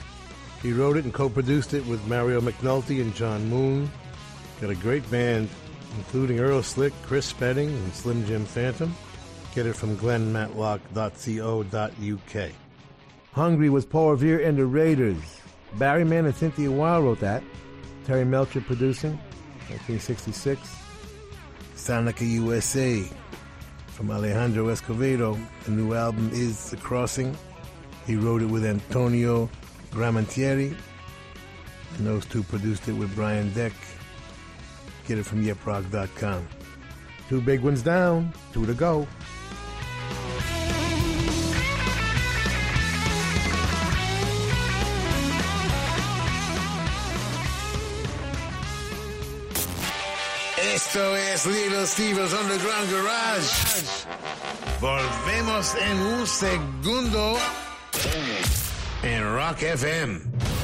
[0.61, 3.89] He wrote it and co-produced it with Mario McNulty and John Moon.
[4.61, 5.49] Got a great band,
[5.97, 8.95] including Earl Slick, Chris Spedding, and Slim Jim Phantom.
[9.57, 12.51] Get it from glennmatlock.co.uk.
[13.31, 15.41] Hungry was Paul Revere and the Raiders.
[15.79, 17.41] Barry Mann and Cynthia Weil wrote that.
[18.05, 19.13] Terry Melcher producing,
[19.69, 20.59] 1966.
[21.73, 23.03] Sonica USA
[23.87, 25.43] from Alejandro Escovedo.
[25.63, 27.35] The new album is The Crossing.
[28.05, 29.49] He wrote it with Antonio
[29.89, 30.77] Gramentieri,
[31.97, 33.73] and those two produced it with Brian Deck.
[35.07, 36.47] Get it from yeproc.com.
[37.27, 39.07] Two big ones down, two to go.
[50.87, 53.49] Esto es Little Steven's Underground Garage.
[54.79, 57.37] Volvemos en un segundo
[59.03, 60.21] en Rock FM.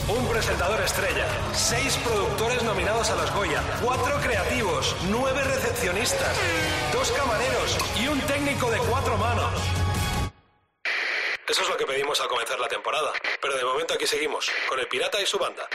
[0.07, 6.37] Un presentador estrella, seis productores nominados a los Goya, cuatro creativos, nueve recepcionistas,
[6.93, 9.51] dos camareros y un técnico de cuatro manos.
[11.49, 13.11] Eso es lo que pedimos al comenzar la temporada,
[13.41, 15.67] pero de momento aquí seguimos, con el pirata y su banda.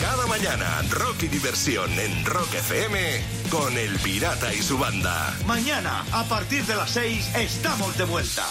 [0.00, 3.20] Cada mañana, rock y diversión en Rock FM
[3.50, 5.34] con el pirata y su banda.
[5.46, 8.44] Mañana, a partir de las 6, estamos de vuelta.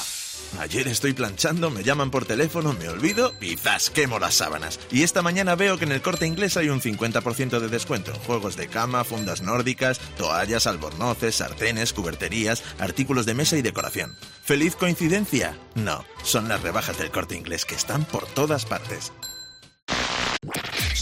[0.59, 3.89] Ayer estoy planchando, me llaman por teléfono, me olvido y ¡zas!
[3.89, 4.79] quemo las sábanas.
[4.91, 8.19] Y esta mañana veo que en el corte inglés hay un 50% de descuento en
[8.19, 14.15] juegos de cama, fundas nórdicas, toallas, albornoces, sartenes, cuberterías, artículos de mesa y decoración.
[14.43, 15.57] ¿Feliz coincidencia?
[15.75, 19.11] No, son las rebajas del corte inglés que están por todas partes.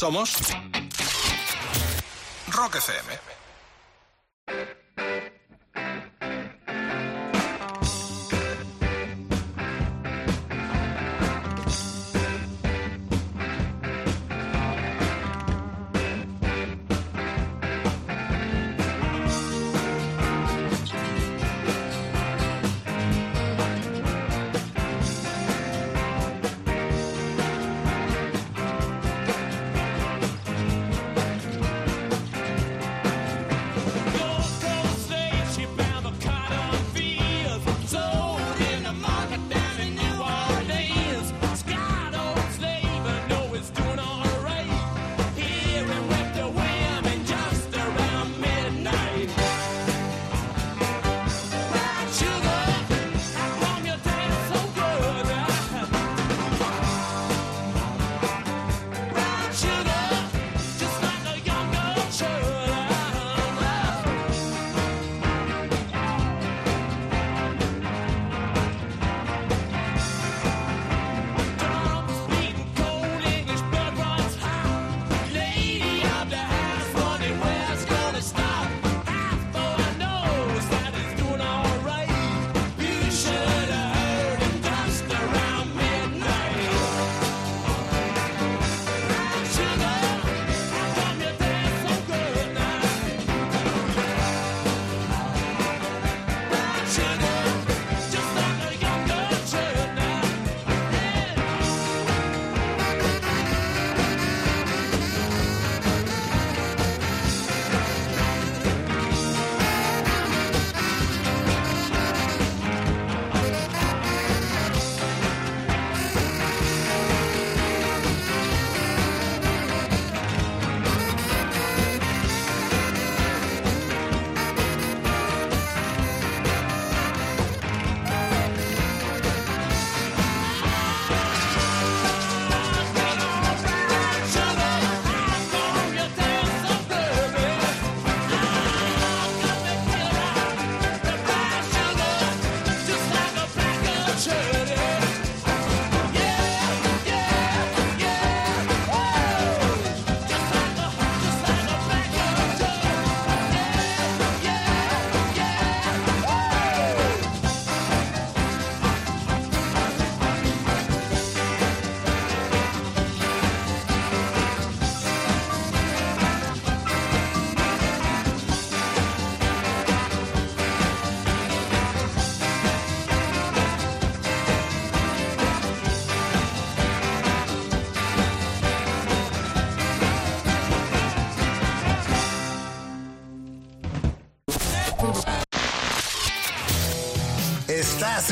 [0.02, 0.34] Somos
[2.48, 3.20] Rock FM.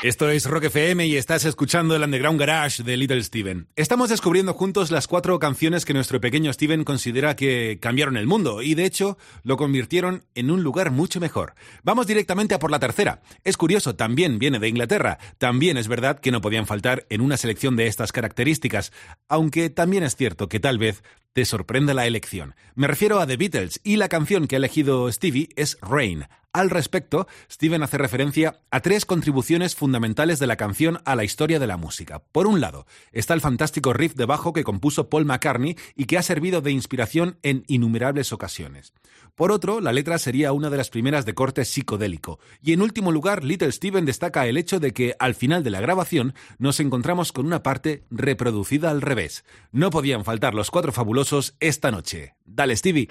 [0.00, 3.66] Esto es Rock FM y estás escuchando el Underground Garage de Little Steven.
[3.74, 8.62] Estamos descubriendo juntos las cuatro canciones que nuestro pequeño Steven considera que cambiaron el mundo
[8.62, 11.54] y de hecho lo convirtieron en un lugar mucho mejor.
[11.82, 13.22] Vamos directamente a por la tercera.
[13.42, 15.18] Es curioso, también viene de Inglaterra.
[15.36, 18.92] También es verdad que no podían faltar en una selección de estas características,
[19.28, 22.54] aunque también es cierto que tal vez te sorprenda la elección.
[22.76, 26.26] Me refiero a The Beatles y la canción que ha elegido Stevie es Rain.
[26.54, 31.58] Al respecto, Steven hace referencia a tres contribuciones fundamentales de la canción a la historia
[31.58, 32.22] de la música.
[32.32, 36.16] Por un lado, está el fantástico riff de bajo que compuso Paul McCartney y que
[36.16, 38.94] ha servido de inspiración en innumerables ocasiones.
[39.34, 42.40] Por otro, la letra sería una de las primeras de corte psicodélico.
[42.62, 45.80] Y en último lugar, Little Steven destaca el hecho de que al final de la
[45.80, 49.44] grabación nos encontramos con una parte reproducida al revés.
[49.70, 52.34] No podían faltar los cuatro fabulosos esta noche.
[52.46, 53.08] Dale, Stevie.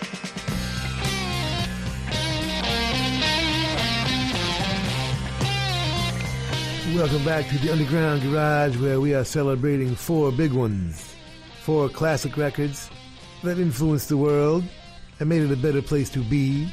[6.98, 11.14] Welcome back to the Underground Garage where we are celebrating four big ones.
[11.62, 12.90] Four classic records
[13.44, 14.64] that influenced the world
[15.20, 16.68] and made it a better place to be.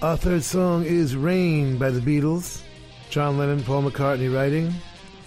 [0.00, 2.62] Our third song is Rain by the Beatles.
[3.10, 4.72] John Lennon, Paul McCartney writing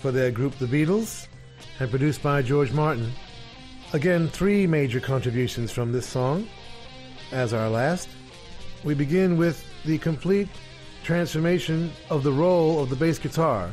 [0.01, 1.27] for their group The Beatles
[1.79, 3.11] and produced by George Martin.
[3.93, 6.47] Again, three major contributions from this song
[7.31, 8.09] as our last.
[8.83, 10.49] We begin with the complete
[11.03, 13.71] transformation of the role of the bass guitar,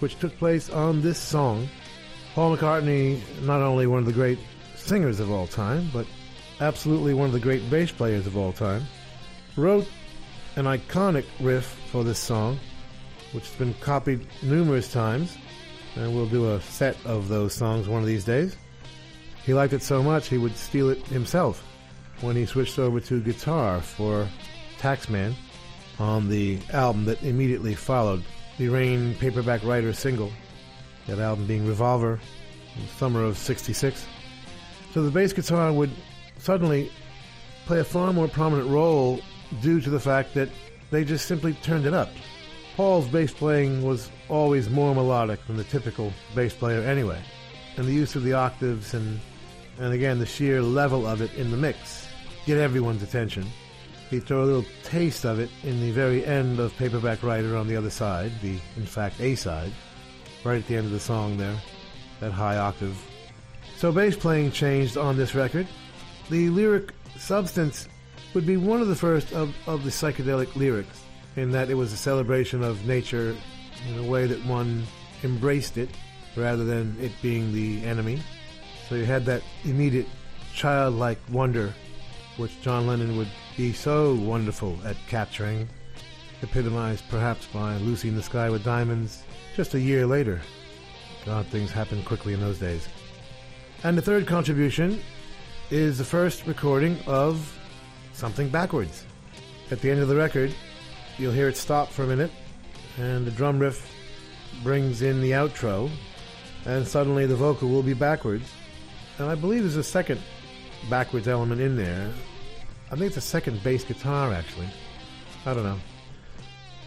[0.00, 1.68] which took place on this song.
[2.34, 4.38] Paul McCartney, not only one of the great
[4.74, 6.06] singers of all time, but
[6.60, 8.84] absolutely one of the great bass players of all time,
[9.56, 9.88] wrote
[10.56, 12.58] an iconic riff for this song,
[13.32, 15.36] which has been copied numerous times,
[15.96, 18.56] and we'll do a set of those songs one of these days.
[19.44, 21.64] He liked it so much he would steal it himself
[22.20, 24.28] when he switched over to guitar for
[24.78, 25.34] Taxman
[25.98, 28.24] on the album that immediately followed
[28.58, 30.32] the Rain paperback writer single,
[31.06, 32.20] that album being Revolver,
[32.76, 34.06] in the summer of 66.
[34.92, 35.90] So the bass guitar would
[36.38, 36.90] suddenly
[37.66, 39.20] play a far more prominent role
[39.60, 40.48] due to the fact that
[40.90, 42.10] they just simply turned it up.
[42.76, 47.20] Paul's bass playing was always more melodic than the typical bass player anyway,
[47.76, 49.20] and the use of the octaves and
[49.78, 52.08] and again the sheer level of it in the mix
[52.46, 53.46] get everyone's attention.
[54.10, 57.66] He throw a little taste of it in the very end of Paperback Writer on
[57.66, 59.72] the other side, the in fact A side,
[60.44, 61.56] right at the end of the song there,
[62.20, 62.96] that high octave.
[63.76, 65.66] So bass playing changed on this record.
[66.30, 67.88] The lyric substance
[68.32, 71.02] would be one of the first of, of the psychedelic lyrics,
[71.34, 73.36] in that it was a celebration of nature
[73.88, 74.84] in a way that one
[75.24, 75.90] embraced it
[76.36, 78.22] rather than it being the enemy.
[78.88, 80.06] So you had that immediate
[80.54, 81.74] childlike wonder,
[82.36, 85.66] which John Lennon would be so wonderful at capturing,
[86.42, 89.22] epitomized perhaps by Lucy in the Sky with Diamonds
[89.54, 90.40] just a year later.
[91.24, 92.86] God, things happened quickly in those days.
[93.82, 95.00] And the third contribution
[95.70, 97.58] is the first recording of
[98.12, 99.04] something backwards.
[99.70, 100.54] At the end of the record,
[101.16, 102.30] you'll hear it stop for a minute,
[102.98, 103.90] and the drum riff
[104.62, 105.90] brings in the outro,
[106.66, 108.52] and suddenly the vocal will be backwards.
[109.18, 110.20] And I believe there's a second
[110.90, 112.12] backwards element in there.
[112.88, 114.68] I think it's a second bass guitar, actually.
[115.44, 115.78] I don't know.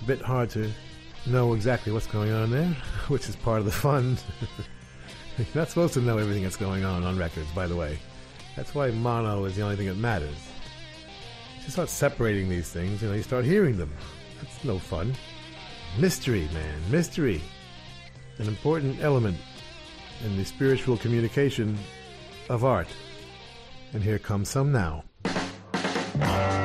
[0.02, 0.72] A bit hard to
[1.26, 2.68] know exactly what's going on there,
[3.10, 4.18] which is part of the fun.
[5.38, 8.00] You're not supposed to know everything that's going on on records, by the way.
[8.56, 10.38] That's why mono is the only thing that matters.
[11.66, 13.92] You start separating these things, you know, you start hearing them.
[14.42, 15.14] That's no fun.
[15.98, 17.42] Mystery, man, mystery.
[18.38, 19.38] An important element
[20.24, 21.78] in the spiritual communication
[22.48, 22.88] of art.
[23.92, 25.04] And here comes some now.
[26.22, 26.59] If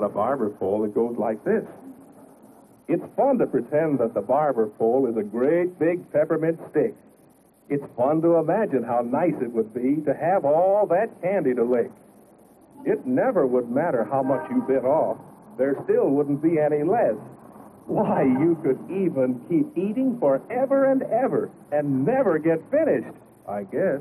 [0.00, 1.64] about a barber pole that goes like this.
[2.88, 6.94] It's fun to pretend that the barber pole is a great big peppermint stick.
[7.68, 11.62] It's fun to imagine how nice it would be to have all that candy to
[11.62, 11.90] lick.
[12.84, 15.18] It never would matter how much you bit off.
[15.56, 17.14] There still wouldn't be any less.
[17.86, 23.14] Why, you could even keep eating forever and ever and never get finished,
[23.48, 24.00] I guess.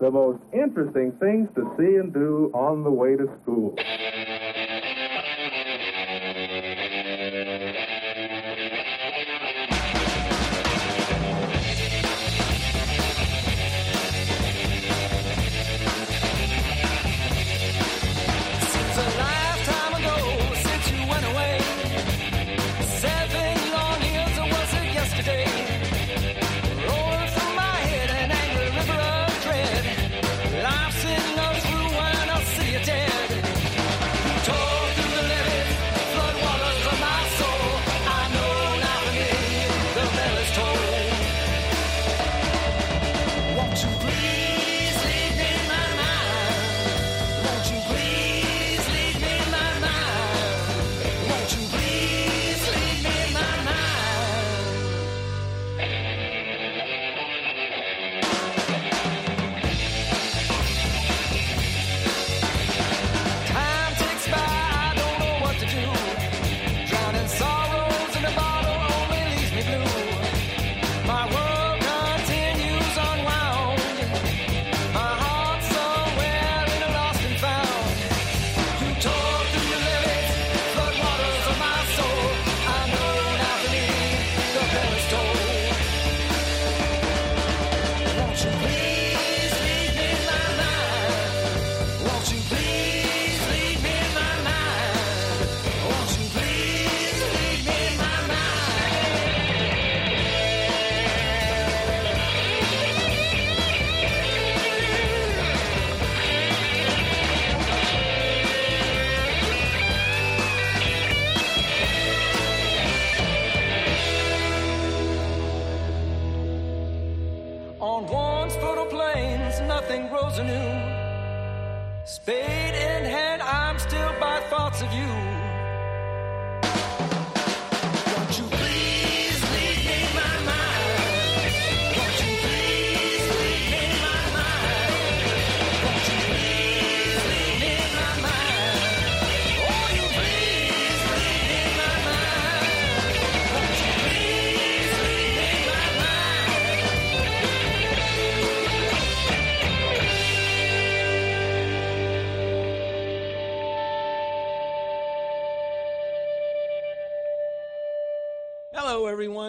[0.00, 3.74] The most interesting things to see and do on the way to school.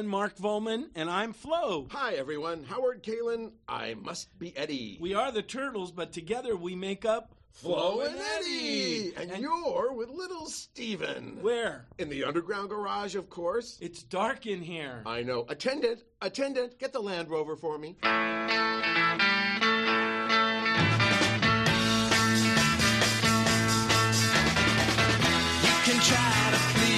[0.10, 1.86] Mark Volman, and I'm Flo.
[1.92, 2.64] Hi, everyone.
[2.64, 3.52] Howard Kaylan.
[3.68, 4.98] I must be Eddie.
[5.00, 9.14] We are the Turtles, but together we make up Flo and Eddie.
[9.16, 11.38] And, and, you're with little Steven.
[11.42, 11.86] Where?
[12.00, 13.78] In the underground garage, of course.
[13.82, 15.04] It's dark in here.
[15.06, 15.46] I know.
[15.48, 17.90] Attendant, attendant, get the Land Rover for me.
[17.90, 18.08] You
[25.86, 26.89] can try to please.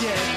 [0.00, 0.27] yeah.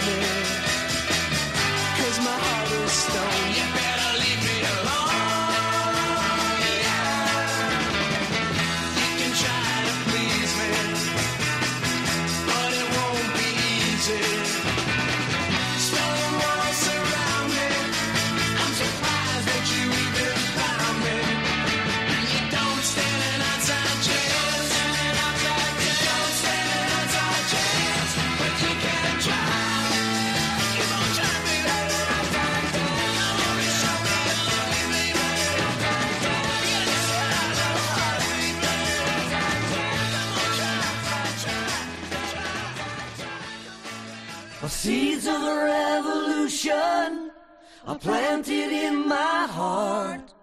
[48.41, 50.33] Planted in my heart.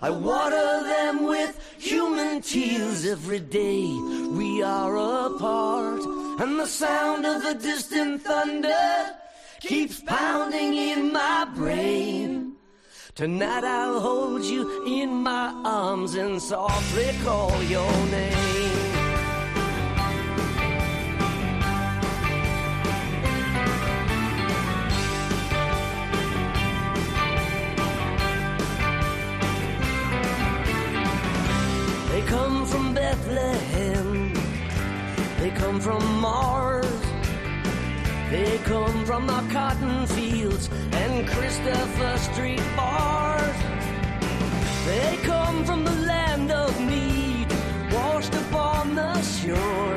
[0.00, 3.84] I water them with human tears every day
[4.30, 6.02] we are apart.
[6.40, 9.16] And the sound of the distant thunder
[9.60, 12.54] keeps pounding in my brain.
[13.14, 18.67] Tonight I'll hold you in my arms and softly call your name.
[35.78, 36.86] Come from Mars.
[38.30, 43.56] They come from the cotton fields and Christopher Street bars.
[44.86, 47.46] They come from the land of need,
[47.92, 49.94] washed upon the shore.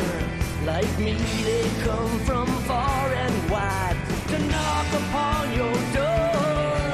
[0.65, 1.13] Like me,
[1.43, 3.97] they come from far and wide
[4.27, 6.93] to knock upon your door.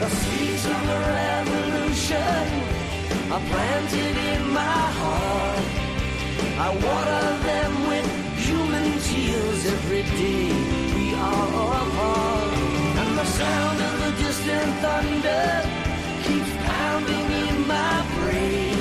[0.00, 2.46] The seeds of the revolution
[3.32, 5.84] are planted in my heart.
[6.56, 8.13] I water them with
[9.44, 10.48] tears every day.
[10.96, 11.48] We are
[11.82, 12.52] apart,
[13.00, 15.46] and the sound of the distant thunder
[16.24, 18.78] keeps pounding in my brain.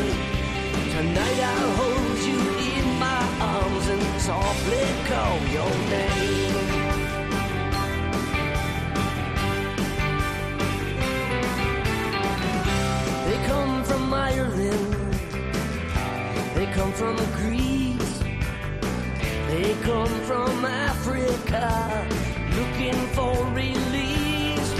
[0.95, 2.39] Tonight I'll hold you
[2.75, 6.55] in my arms and softly call your name.
[13.27, 14.95] They come from Ireland.
[16.55, 17.52] They come from Greece.
[19.83, 22.07] Come from Africa
[22.55, 24.71] looking for release.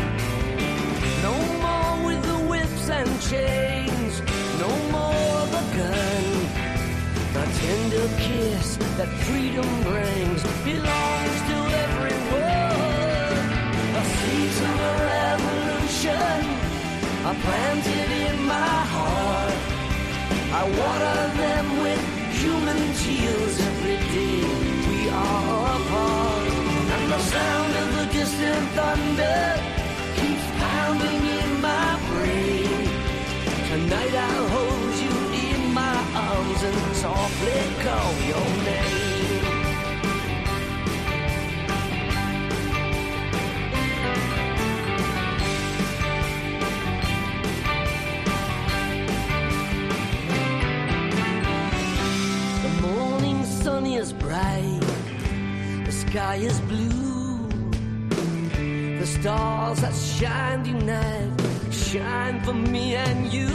[1.21, 4.21] No more with the whips and chains.
[4.61, 6.23] No more the gun.
[7.33, 13.43] The tender kiss that freedom brings belongs to everyone.
[13.95, 16.39] The seeds of a revolution
[17.27, 19.59] are planted in my heart.
[20.53, 22.03] I water them with
[22.39, 23.72] human tears
[25.77, 26.47] apart,
[26.95, 29.41] and the sound of the distant thunder
[30.17, 32.83] keeps pounding in my brain.
[33.69, 35.15] Tonight I'll hold you
[35.47, 35.97] in my
[36.29, 38.62] arms and softly call your name.
[56.13, 57.47] Sky is blue.
[58.99, 61.31] The stars that shine tonight
[61.71, 63.49] shine for me and you.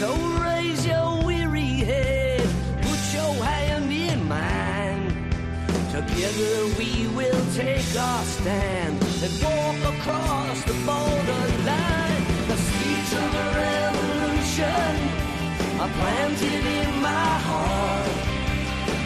[0.00, 0.08] So
[0.46, 2.42] raise your weary head,
[2.86, 5.06] put your hand in mine.
[5.94, 12.22] Together we will take our stand and walk across the borderline.
[12.50, 14.94] The seeds of a revolution
[15.82, 18.27] are planted in my heart.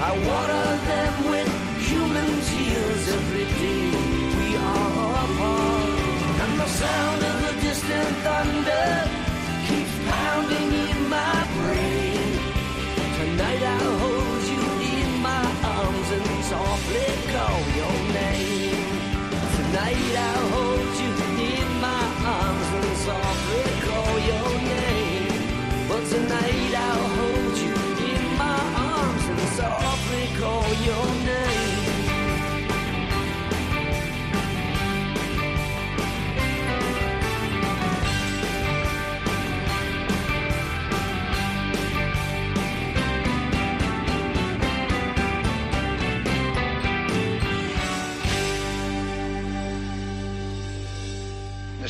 [0.05, 1.51] I water them with
[1.89, 3.91] human tears every day.
[4.39, 9.22] We are apart, and the sound of the distant thunder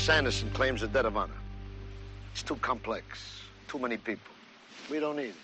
[0.03, 1.33] Miss Anderson claims a debt of honor.
[2.33, 3.41] It's too complex.
[3.69, 4.33] Too many people.
[4.91, 5.35] We don't need it.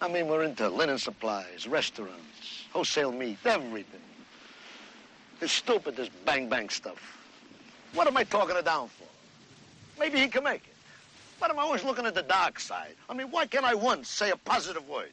[0.00, 4.00] I mean, we're into linen supplies, restaurants, wholesale meat, everything.
[5.40, 7.18] It's stupid, this bang bang stuff.
[7.94, 9.04] What am I talking it down for?
[10.00, 10.74] Maybe he can make it.
[11.38, 12.94] But I'm always looking at the dark side.
[13.08, 15.12] I mean, why can't I once say a positive word?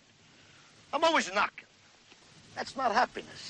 [0.93, 1.65] I'm always knocking.
[2.55, 3.48] That's not happiness.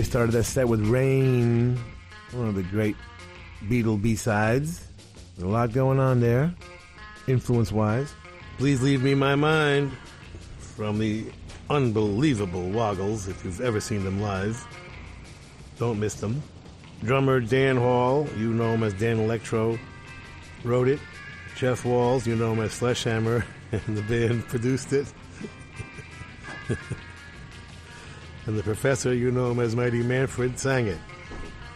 [0.00, 1.78] We started that set with Rain,
[2.32, 2.96] one of the great
[3.68, 4.88] Beatle B-sides.
[5.42, 6.54] A lot going on there,
[7.26, 8.10] influence-wise.
[8.56, 9.92] Please leave me my mind
[10.58, 11.26] from the
[11.68, 14.66] unbelievable Woggles, if you've ever seen them live.
[15.78, 16.42] Don't miss them.
[17.04, 19.78] Drummer Dan Hall, you know him as Dan Electro,
[20.64, 21.00] wrote it.
[21.56, 25.12] Jeff Walls, you know him as Sledgehammer, and the band produced it.
[28.50, 30.98] and the professor, you know him as Mighty Manfred, sang it.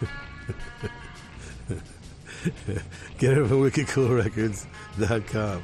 [3.18, 5.62] Get it from wickedcoolrecords.com.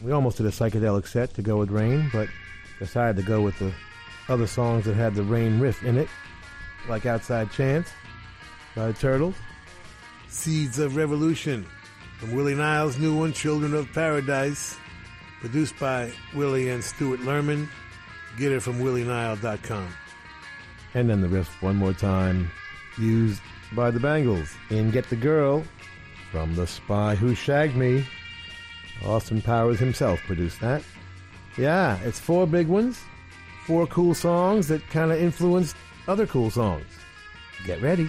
[0.00, 2.30] We almost did a psychedelic set to go with Rain, but
[2.78, 3.74] decided to go with the
[4.30, 6.08] other songs that had the Rain riff in it,
[6.88, 7.90] like Outside Chance
[8.74, 9.34] by the Turtles,
[10.28, 11.66] Seeds of Revolution
[12.18, 14.78] from Willie Nile's new one, Children of Paradise,
[15.40, 17.68] produced by Willie and Stewart Lerman.
[18.38, 19.88] Get it from willienile.com.
[20.96, 22.50] And then the riff one more time,
[22.96, 23.42] used
[23.74, 25.62] by the Bangles in Get the Girl
[26.32, 28.02] from The Spy Who Shagged Me.
[29.04, 30.82] Austin Powers himself produced that.
[31.58, 32.98] Yeah, it's four big ones,
[33.66, 35.76] four cool songs that kind of influenced
[36.08, 36.86] other cool songs.
[37.66, 38.08] Get ready.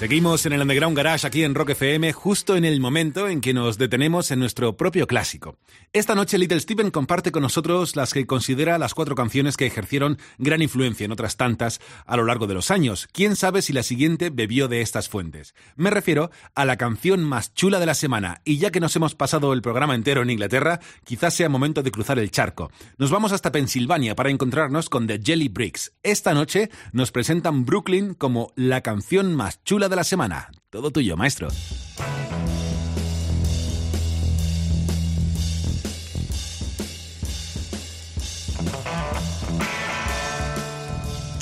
[0.00, 3.52] Seguimos en el Underground Garage aquí en Rock FM, justo en el momento en que
[3.52, 5.58] nos detenemos en nuestro propio clásico.
[5.92, 10.16] Esta noche Little Steven comparte con nosotros las que considera las cuatro canciones que ejercieron
[10.38, 13.10] gran influencia en otras tantas a lo largo de los años.
[13.12, 15.54] Quién sabe si la siguiente bebió de estas fuentes.
[15.76, 19.14] Me refiero a la canción más chula de la semana, y ya que nos hemos
[19.14, 22.70] pasado el programa entero en Inglaterra, quizás sea momento de cruzar el charco.
[22.96, 25.92] Nos vamos hasta Pensilvania para encontrarnos con The Jelly Bricks.
[26.02, 30.50] Esta noche nos presentan Brooklyn como la canción más chula de la semana.
[30.70, 31.48] Todo tuyo, maestro.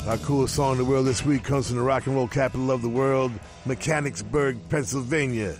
[0.07, 2.71] Our coolest song in the world this week comes from the rock and roll capital
[2.71, 3.31] of the world,
[3.67, 5.55] Mechanicsburg, Pennsylvania.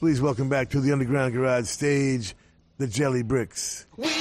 [0.00, 2.34] Please welcome back to the Underground Garage stage,
[2.76, 3.86] the Jelly Bricks.
[3.96, 4.13] Wheels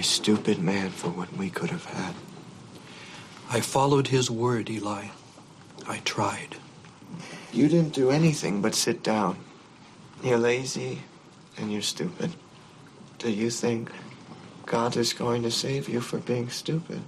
[0.00, 2.14] a stupid man for what we could have had.
[3.50, 5.08] I followed his word, Eli.
[5.86, 6.56] I tried.
[7.52, 9.36] You didn't do anything but sit down.
[10.22, 11.02] You're lazy
[11.58, 12.30] and you're stupid.
[13.18, 13.92] Do you think
[14.64, 17.02] God is going to save you for being stupid?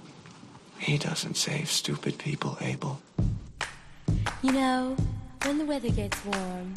[0.77, 3.01] He doesn't save stupid people, Abel.
[4.43, 4.95] You know,
[5.45, 6.75] when the weather gets warm,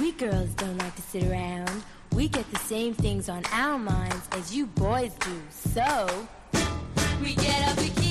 [0.00, 1.84] we girls don't like to sit around.
[2.14, 5.40] We get the same things on our minds as you boys do.
[5.50, 6.26] So,
[7.22, 8.01] we get our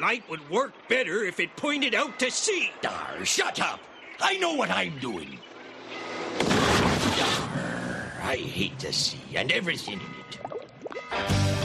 [0.00, 2.70] light would work better if it pointed out to sea.
[2.80, 3.80] Dar, shut up.
[4.20, 5.38] I know what I'm doing.
[6.38, 11.59] Dar, I hate the sea and everything in it.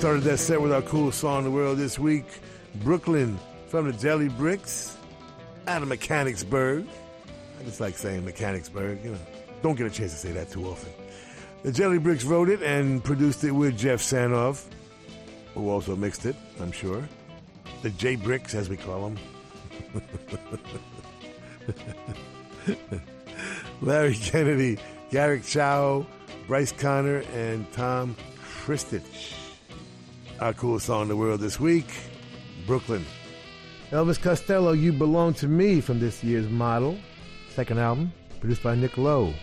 [0.00, 2.24] Started that set with our coolest song in the world this week,
[2.76, 4.96] Brooklyn from the Jelly Bricks
[5.66, 6.86] out of Mechanicsburg.
[7.60, 9.18] I just like saying Mechanicsburg, you know.
[9.62, 10.90] Don't get a chance to say that too often.
[11.64, 14.64] The Jelly Bricks wrote it and produced it with Jeff Sanoff,
[15.52, 17.06] who also mixed it, I'm sure.
[17.82, 19.18] The J Bricks, as we call them.
[23.82, 24.78] Larry Kennedy,
[25.10, 26.06] Garrick Chow,
[26.46, 28.16] Bryce Connor, and Tom
[28.64, 29.39] Christich.
[30.40, 31.92] Our coolest song in the world this week,
[32.66, 33.04] Brooklyn.
[33.90, 36.96] Elvis Costello, You Belong to Me from this year's Model,
[37.50, 38.10] second album,
[38.40, 39.34] produced by Nick Lowe,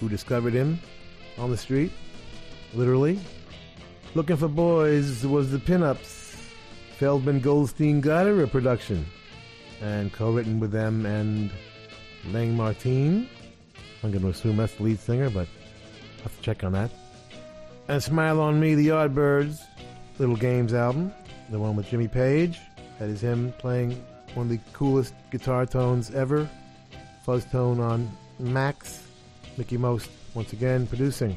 [0.00, 0.80] who discovered him
[1.36, 1.92] on the street,
[2.72, 3.20] literally.
[4.14, 6.40] Looking for Boys was the pinups.
[6.96, 9.04] Feldman Goldstein Gottehrer, a production,
[9.82, 11.50] and co written with them and
[12.32, 13.28] Lang Martin.
[14.02, 15.46] I'm going to assume that's the lead singer, but
[16.16, 16.90] I'll have to check on that.
[17.86, 19.60] And Smile on Me, the Yardbirds,
[20.18, 21.12] Little Games album,
[21.48, 22.58] the one with Jimmy Page.
[22.98, 24.04] That is him playing
[24.34, 26.48] one of the coolest guitar tones ever.
[27.24, 29.04] Fuzz tone on Max.
[29.56, 31.36] Mickie Most, once again, producing.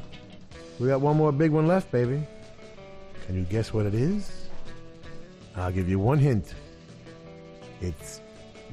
[0.80, 2.26] We got one more big one left, baby.
[3.26, 4.48] Can you guess what it is?
[5.54, 6.54] I'll give you one hint.
[7.80, 8.20] It's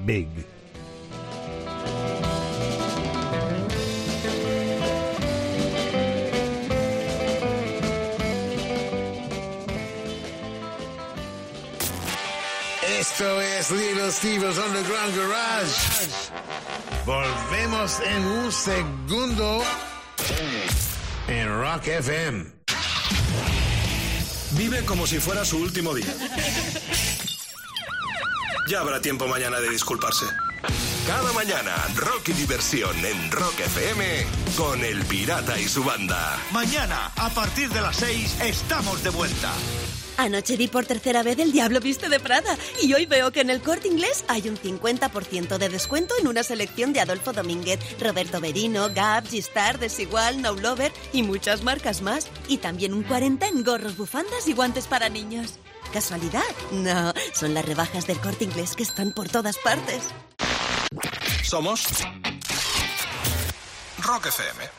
[0.06, 0.28] big.
[13.12, 16.10] Esto es Little Steve's Underground Garage.
[17.06, 19.64] Volvemos en un segundo
[21.28, 22.46] en Rock FM.
[24.52, 26.14] Vive como si fuera su último día.
[28.70, 30.26] Ya habrá tiempo mañana de disculparse.
[31.08, 36.38] Cada mañana, rock y diversión en Rock FM con El Pirata y su banda.
[36.52, 39.52] Mañana, a partir de las 6, estamos de vuelta.
[40.20, 43.50] Anoche vi por tercera vez El Diablo Viste de Prada y hoy veo que en
[43.50, 48.42] el corte inglés hay un 50% de descuento en una selección de Adolfo Domínguez, Roberto
[48.42, 52.28] Berino, Gap, G-Star, Desigual, No Lover y muchas marcas más.
[52.50, 55.54] Y también un 40 en gorros, bufandas y guantes para niños.
[55.94, 56.44] ¿Casualidad?
[56.74, 60.04] No, son las rebajas del corte inglés que están por todas partes.
[61.44, 61.88] Somos
[64.00, 64.79] Rock FM.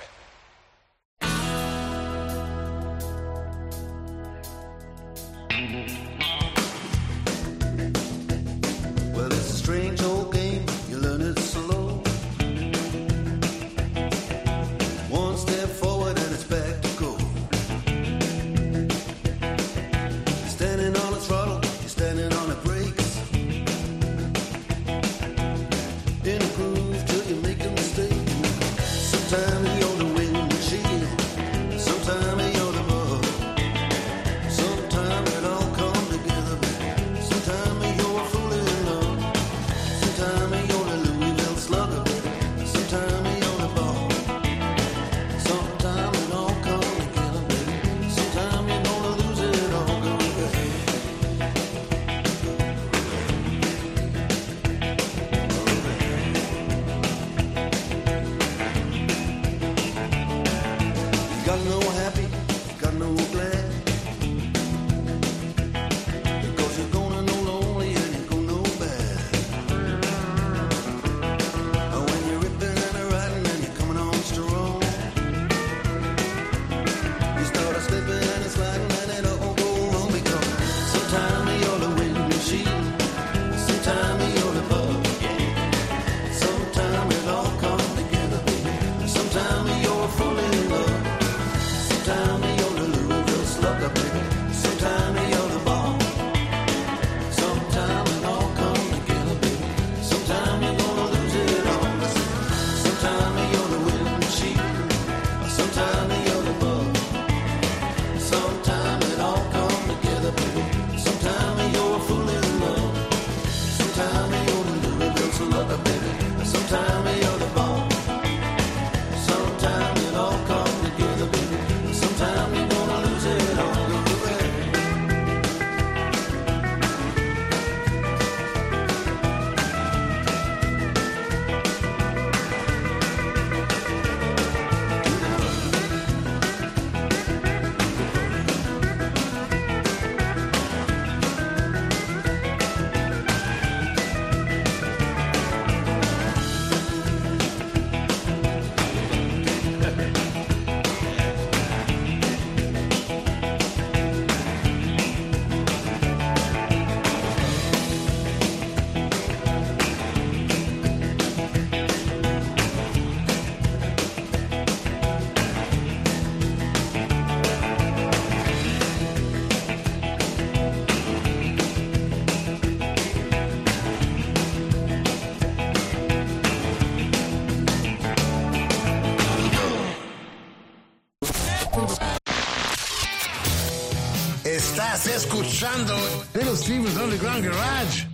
[184.92, 185.94] Estás escuchando
[186.34, 188.08] Little Steven's Underground Garage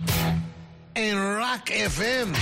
[0.93, 2.37] en Rock FM.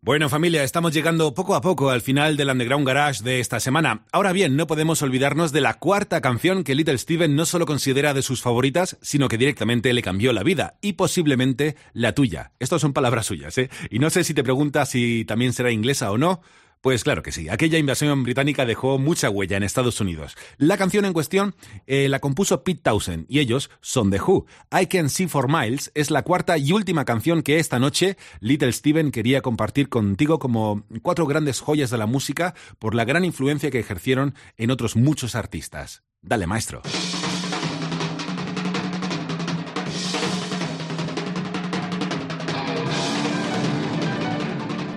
[0.00, 4.04] Bueno familia, estamos llegando poco a poco al final del Underground Garage de esta semana.
[4.12, 8.14] Ahora bien, no podemos olvidarnos de la cuarta canción que Little Steven no solo considera
[8.14, 12.52] de sus favoritas, sino que directamente le cambió la vida y posiblemente la tuya.
[12.60, 13.70] Estas son palabras suyas, ¿eh?
[13.90, 16.42] Y no sé si te preguntas si también será inglesa o no.
[16.82, 20.36] Pues claro que sí, aquella invasión británica dejó mucha huella en Estados Unidos.
[20.58, 21.54] La canción en cuestión
[21.86, 24.46] eh, la compuso Pete Townsend y ellos son The Who.
[24.76, 28.72] I Can See for Miles es la cuarta y última canción que esta noche Little
[28.72, 33.70] Steven quería compartir contigo como cuatro grandes joyas de la música por la gran influencia
[33.70, 36.02] que ejercieron en otros muchos artistas.
[36.20, 36.82] Dale, maestro.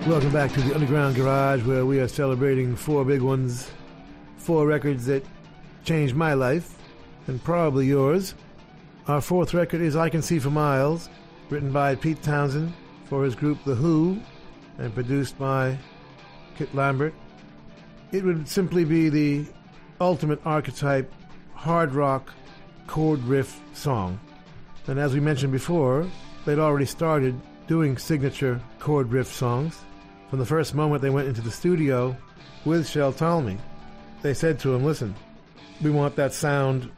[0.06, 3.68] Welcome back to the Underground Garage where we are celebrating four big ones,
[4.36, 5.26] four records that
[5.82, 6.78] changed my life
[7.26, 8.34] and probably yours.
[9.08, 11.10] Our fourth record is I Can See for Miles,
[11.50, 12.72] written by Pete Townshend
[13.06, 14.20] for his group The Who
[14.78, 15.76] and produced by
[16.56, 17.12] Kit Lambert.
[18.12, 19.44] It would simply be the
[20.00, 21.12] ultimate archetype
[21.54, 22.32] hard rock
[22.86, 24.20] chord riff song.
[24.86, 26.08] And as we mentioned before,
[26.44, 27.34] they'd already started
[27.66, 29.82] doing signature chord riff songs.
[30.30, 32.16] From the first moment they went into the studio
[32.64, 33.58] with Shel Talmy,
[34.22, 35.14] they said to him, Listen,
[35.82, 36.90] we want that sound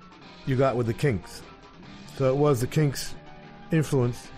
[0.46, 1.42] you got with the Kinks.
[2.16, 3.14] So it was the Kinks'
[3.70, 4.28] influence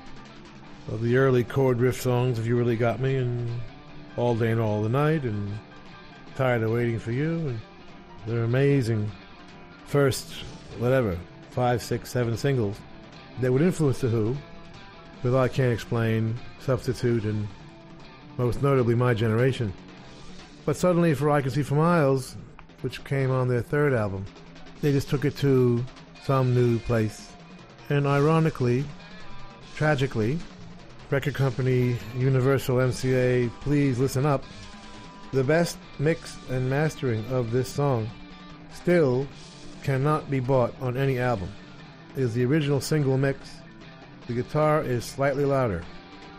[0.88, 3.48] of the early chord riff songs, If You Really Got Me, and
[4.16, 5.56] All Day and All the Night, and
[6.34, 7.60] Tired of Waiting for You, and
[8.26, 9.10] their amazing
[9.86, 10.32] first,
[10.78, 11.16] whatever,
[11.50, 12.76] five, six, seven singles
[13.40, 14.36] that would influence The Who
[15.22, 17.46] with I Can't Explain, Substitute, and
[18.38, 19.72] most notably My Generation.
[20.64, 22.36] But suddenly, for I Can See for Miles,
[22.82, 24.24] which came on their third album,
[24.80, 25.84] they just took it to
[26.24, 27.32] some new place.
[27.88, 28.84] And ironically,
[29.74, 30.38] tragically,
[31.10, 34.44] record company Universal MCA, please listen up.
[35.32, 38.08] The best mix and mastering of this song
[38.72, 39.26] still
[39.82, 41.50] cannot be bought on any album.
[42.16, 43.56] It is the original single mix.
[44.26, 45.82] The guitar is slightly louder.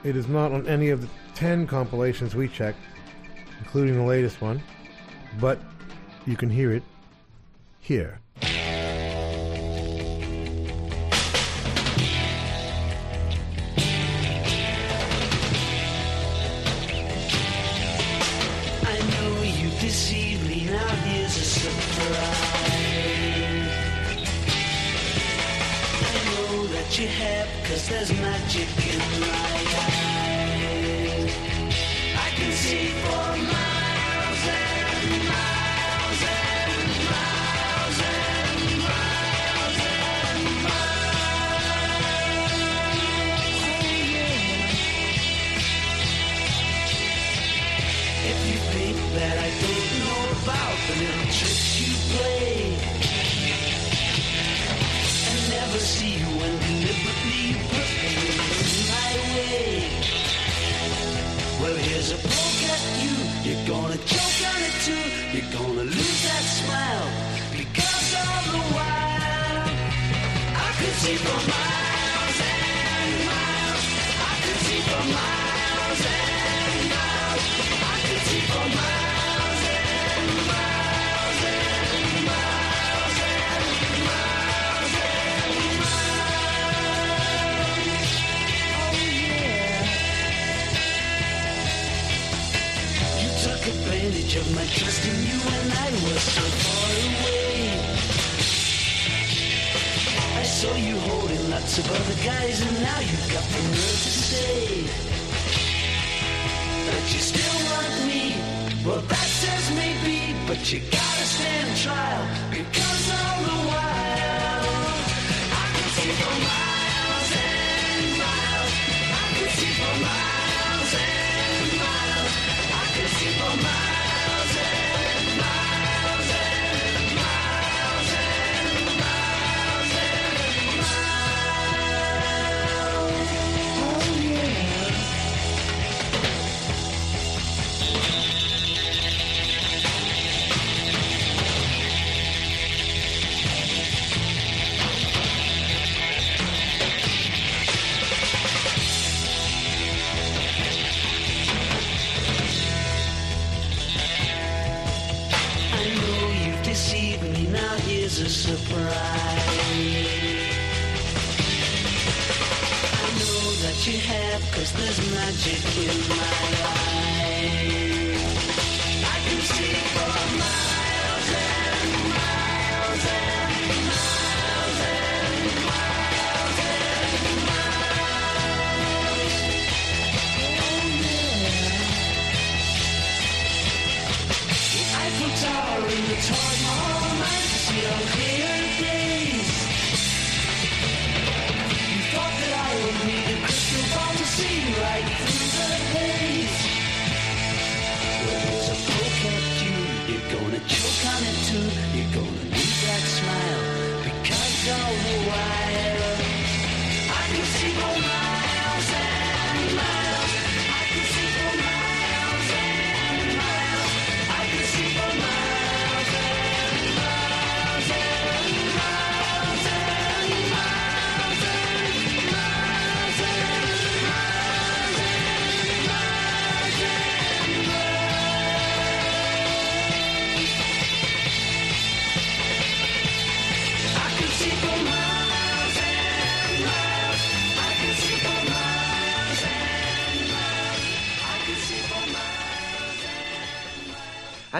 [0.04, 1.10] It is not on any of the
[1.42, 2.78] 10 compilations we checked,
[3.58, 4.62] including the latest one,
[5.40, 5.58] but
[6.28, 6.84] you can hear it
[7.80, 8.20] here.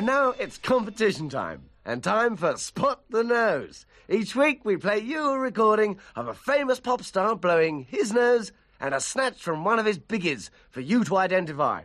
[0.02, 3.86] And now it's competition time, and time for Spot the Nose.
[4.10, 8.52] Each week we play you a recording of a famous pop star blowing his nose
[8.80, 11.84] and a snatch from one of his biggies for you to identify.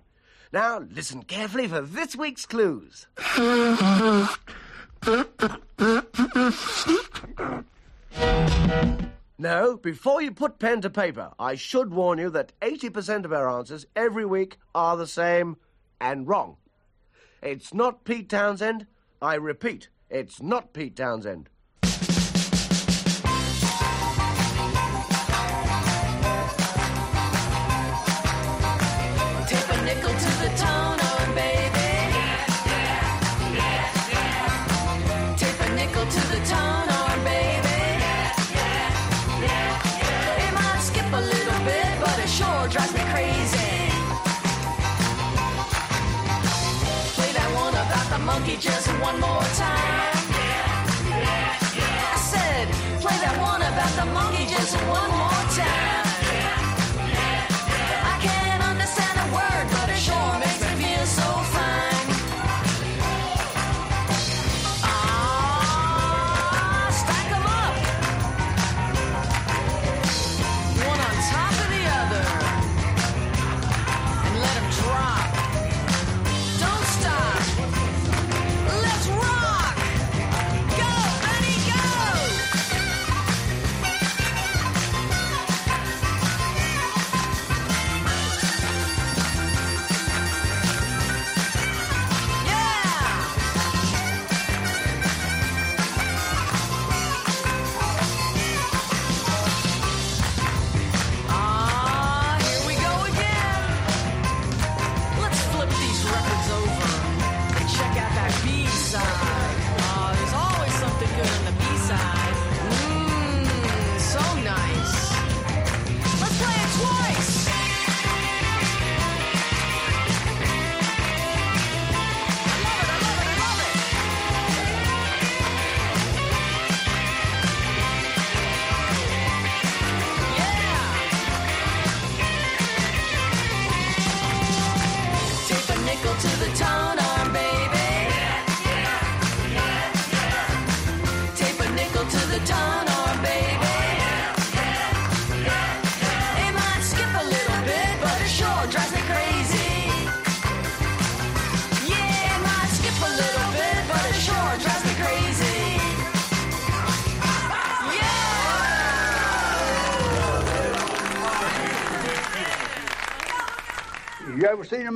[0.51, 3.07] Now listen carefully for this week's clues.
[9.39, 13.51] No, before you put pen to paper, I should warn you that 80% of our
[13.59, 15.59] answers every week are the same
[16.01, 16.57] and wrong.
[17.43, 18.87] It's not Pete Townshend.
[19.21, 21.49] I repeat, it's not Pete Townshend.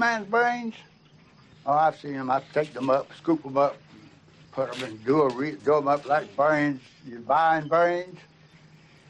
[0.00, 0.74] Man's brains?
[1.64, 2.30] Oh, I've seen them.
[2.30, 3.76] I take them up, scoop them up,
[4.50, 6.80] put them in, do, a re- do them up like brains.
[7.06, 8.18] You're buying brains.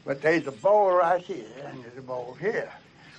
[0.05, 2.71] But there's a bowl right here, and there's a bowl here,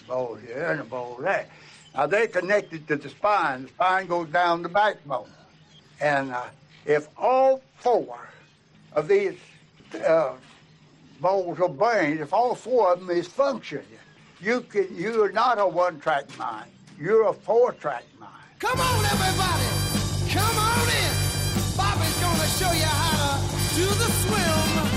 [0.05, 1.47] a bowl here, and a bowl there.
[1.95, 3.63] Now, they're connected to the spine.
[3.63, 5.31] The spine goes down the backbone.
[6.01, 6.45] And uh,
[6.85, 8.19] if all four
[8.93, 9.39] of these
[10.07, 10.33] uh,
[11.21, 13.87] bowls of brains, if all four of them is functioning,
[14.41, 16.71] you can, you're not a one-track mind.
[17.03, 18.33] You're a four-track mind.
[18.61, 19.67] Come on, everybody.
[20.31, 21.15] Come on in.
[21.77, 24.92] Bobby's gonna show you how to do the swim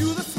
[0.00, 0.29] through the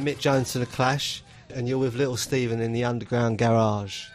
[0.00, 1.22] Mick Jones to The Clash,
[1.54, 4.06] and you're with Little Steven in the Underground Garage.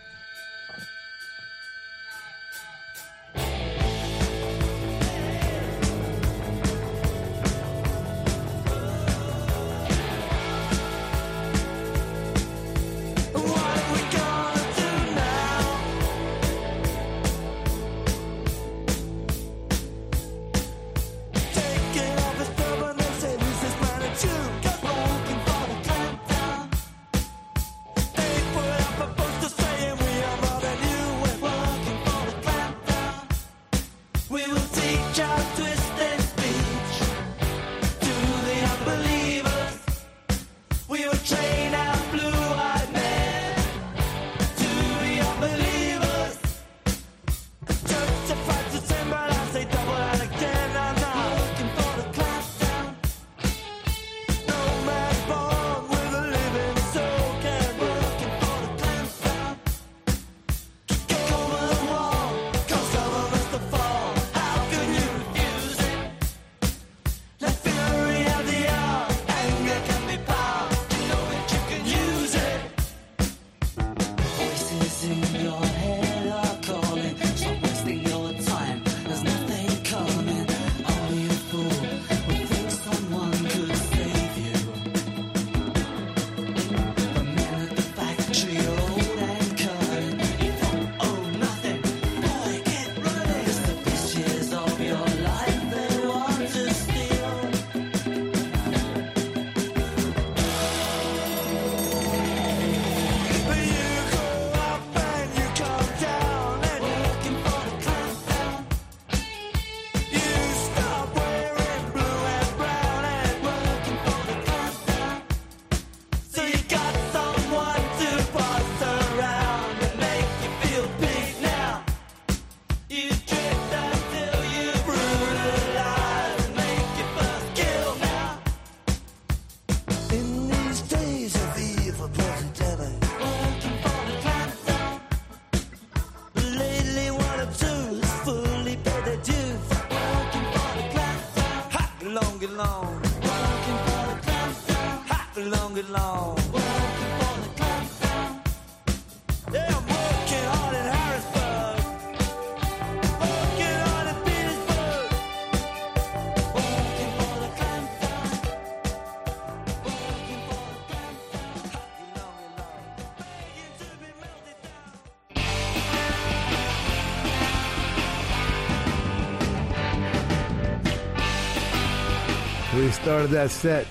[172.76, 173.88] We started that set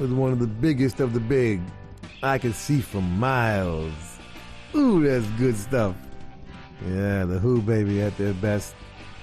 [0.00, 1.60] with one of the biggest of the big.
[2.20, 4.18] I could see for miles.
[4.74, 5.94] Ooh, that's good stuff.
[6.84, 8.74] Yeah, the Who baby at their best.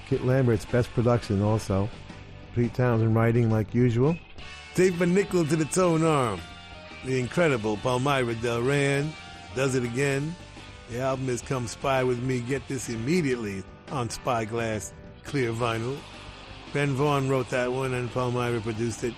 [0.08, 1.90] Kit Lambert's best production also.
[2.54, 4.16] Pete Townshend writing like usual.
[4.78, 6.40] A nickel to the tone arm.
[7.04, 9.10] The incredible Palmyra Delran
[9.54, 10.34] does it again.
[10.90, 12.40] The album is Come Spy With Me.
[12.40, 14.94] Get this immediately on Spyglass
[15.24, 15.98] Clear Vinyl.
[16.76, 19.14] Ben Vaughn wrote that one and Palmyra produced it.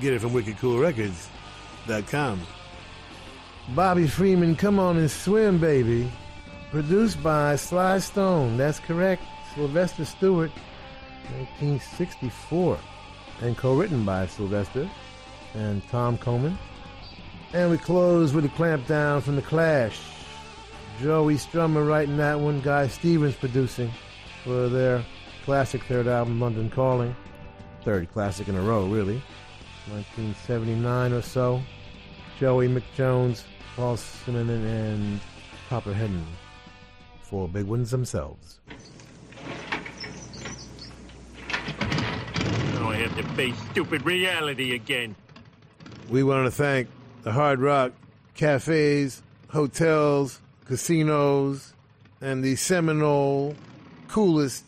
[0.00, 2.40] Get it from wickedcoolrecords.com.
[3.68, 6.10] Bobby Freeman, Come On and Swim, Baby.
[6.72, 8.56] Produced by Sly Stone.
[8.56, 9.22] That's correct.
[9.54, 10.50] Sylvester Stewart,
[11.60, 12.76] 1964.
[13.42, 14.90] And co-written by Sylvester
[15.54, 16.58] and Tom Coleman.
[17.52, 20.00] And we close with a clamp down from The Clash.
[21.00, 22.60] Joey Strummer writing that one.
[22.60, 23.92] Guy Stevens producing
[24.42, 25.04] for their
[25.48, 27.16] classic third album, London Calling.
[27.82, 29.22] Third classic in a row, really.
[29.88, 31.62] 1979 or so.
[32.38, 33.44] Joey Mick Jones,
[33.74, 35.20] Paul Simonon, and
[35.70, 36.22] Topper Headon.
[37.22, 38.60] Four big ones themselves.
[41.80, 45.16] Now I have to face stupid reality again.
[46.10, 46.88] We want to thank
[47.22, 47.92] the Hard Rock
[48.34, 51.72] cafes, hotels, casinos,
[52.20, 53.56] and the Seminole
[54.08, 54.67] coolest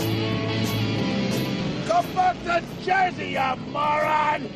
[1.87, 4.49] Go back to Jersey, you moron!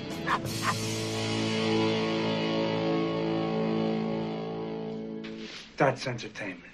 [5.77, 6.73] That's entertainment.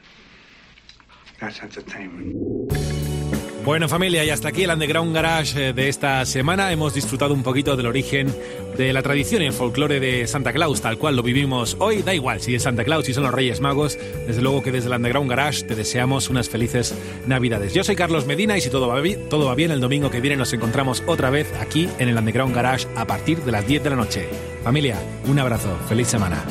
[1.39, 2.35] That's entertainment.
[3.63, 6.71] Bueno familia, y hasta aquí el Underground Garage eh, de esta semana.
[6.71, 8.35] Hemos disfrutado un poquito del origen
[8.81, 12.01] de la tradición y el folclore de Santa Claus, tal cual lo vivimos hoy.
[12.01, 13.99] Da igual si es Santa Claus, si son los Reyes Magos.
[14.25, 16.95] Desde luego que desde el Underground Garage te deseamos unas felices
[17.27, 17.75] Navidades.
[17.75, 18.99] Yo soy Carlos Medina y si todo va,
[19.29, 22.55] todo va bien, el domingo que viene nos encontramos otra vez aquí en el Underground
[22.55, 24.27] Garage a partir de las 10 de la noche.
[24.63, 24.97] Familia,
[25.27, 26.43] un abrazo, feliz semana.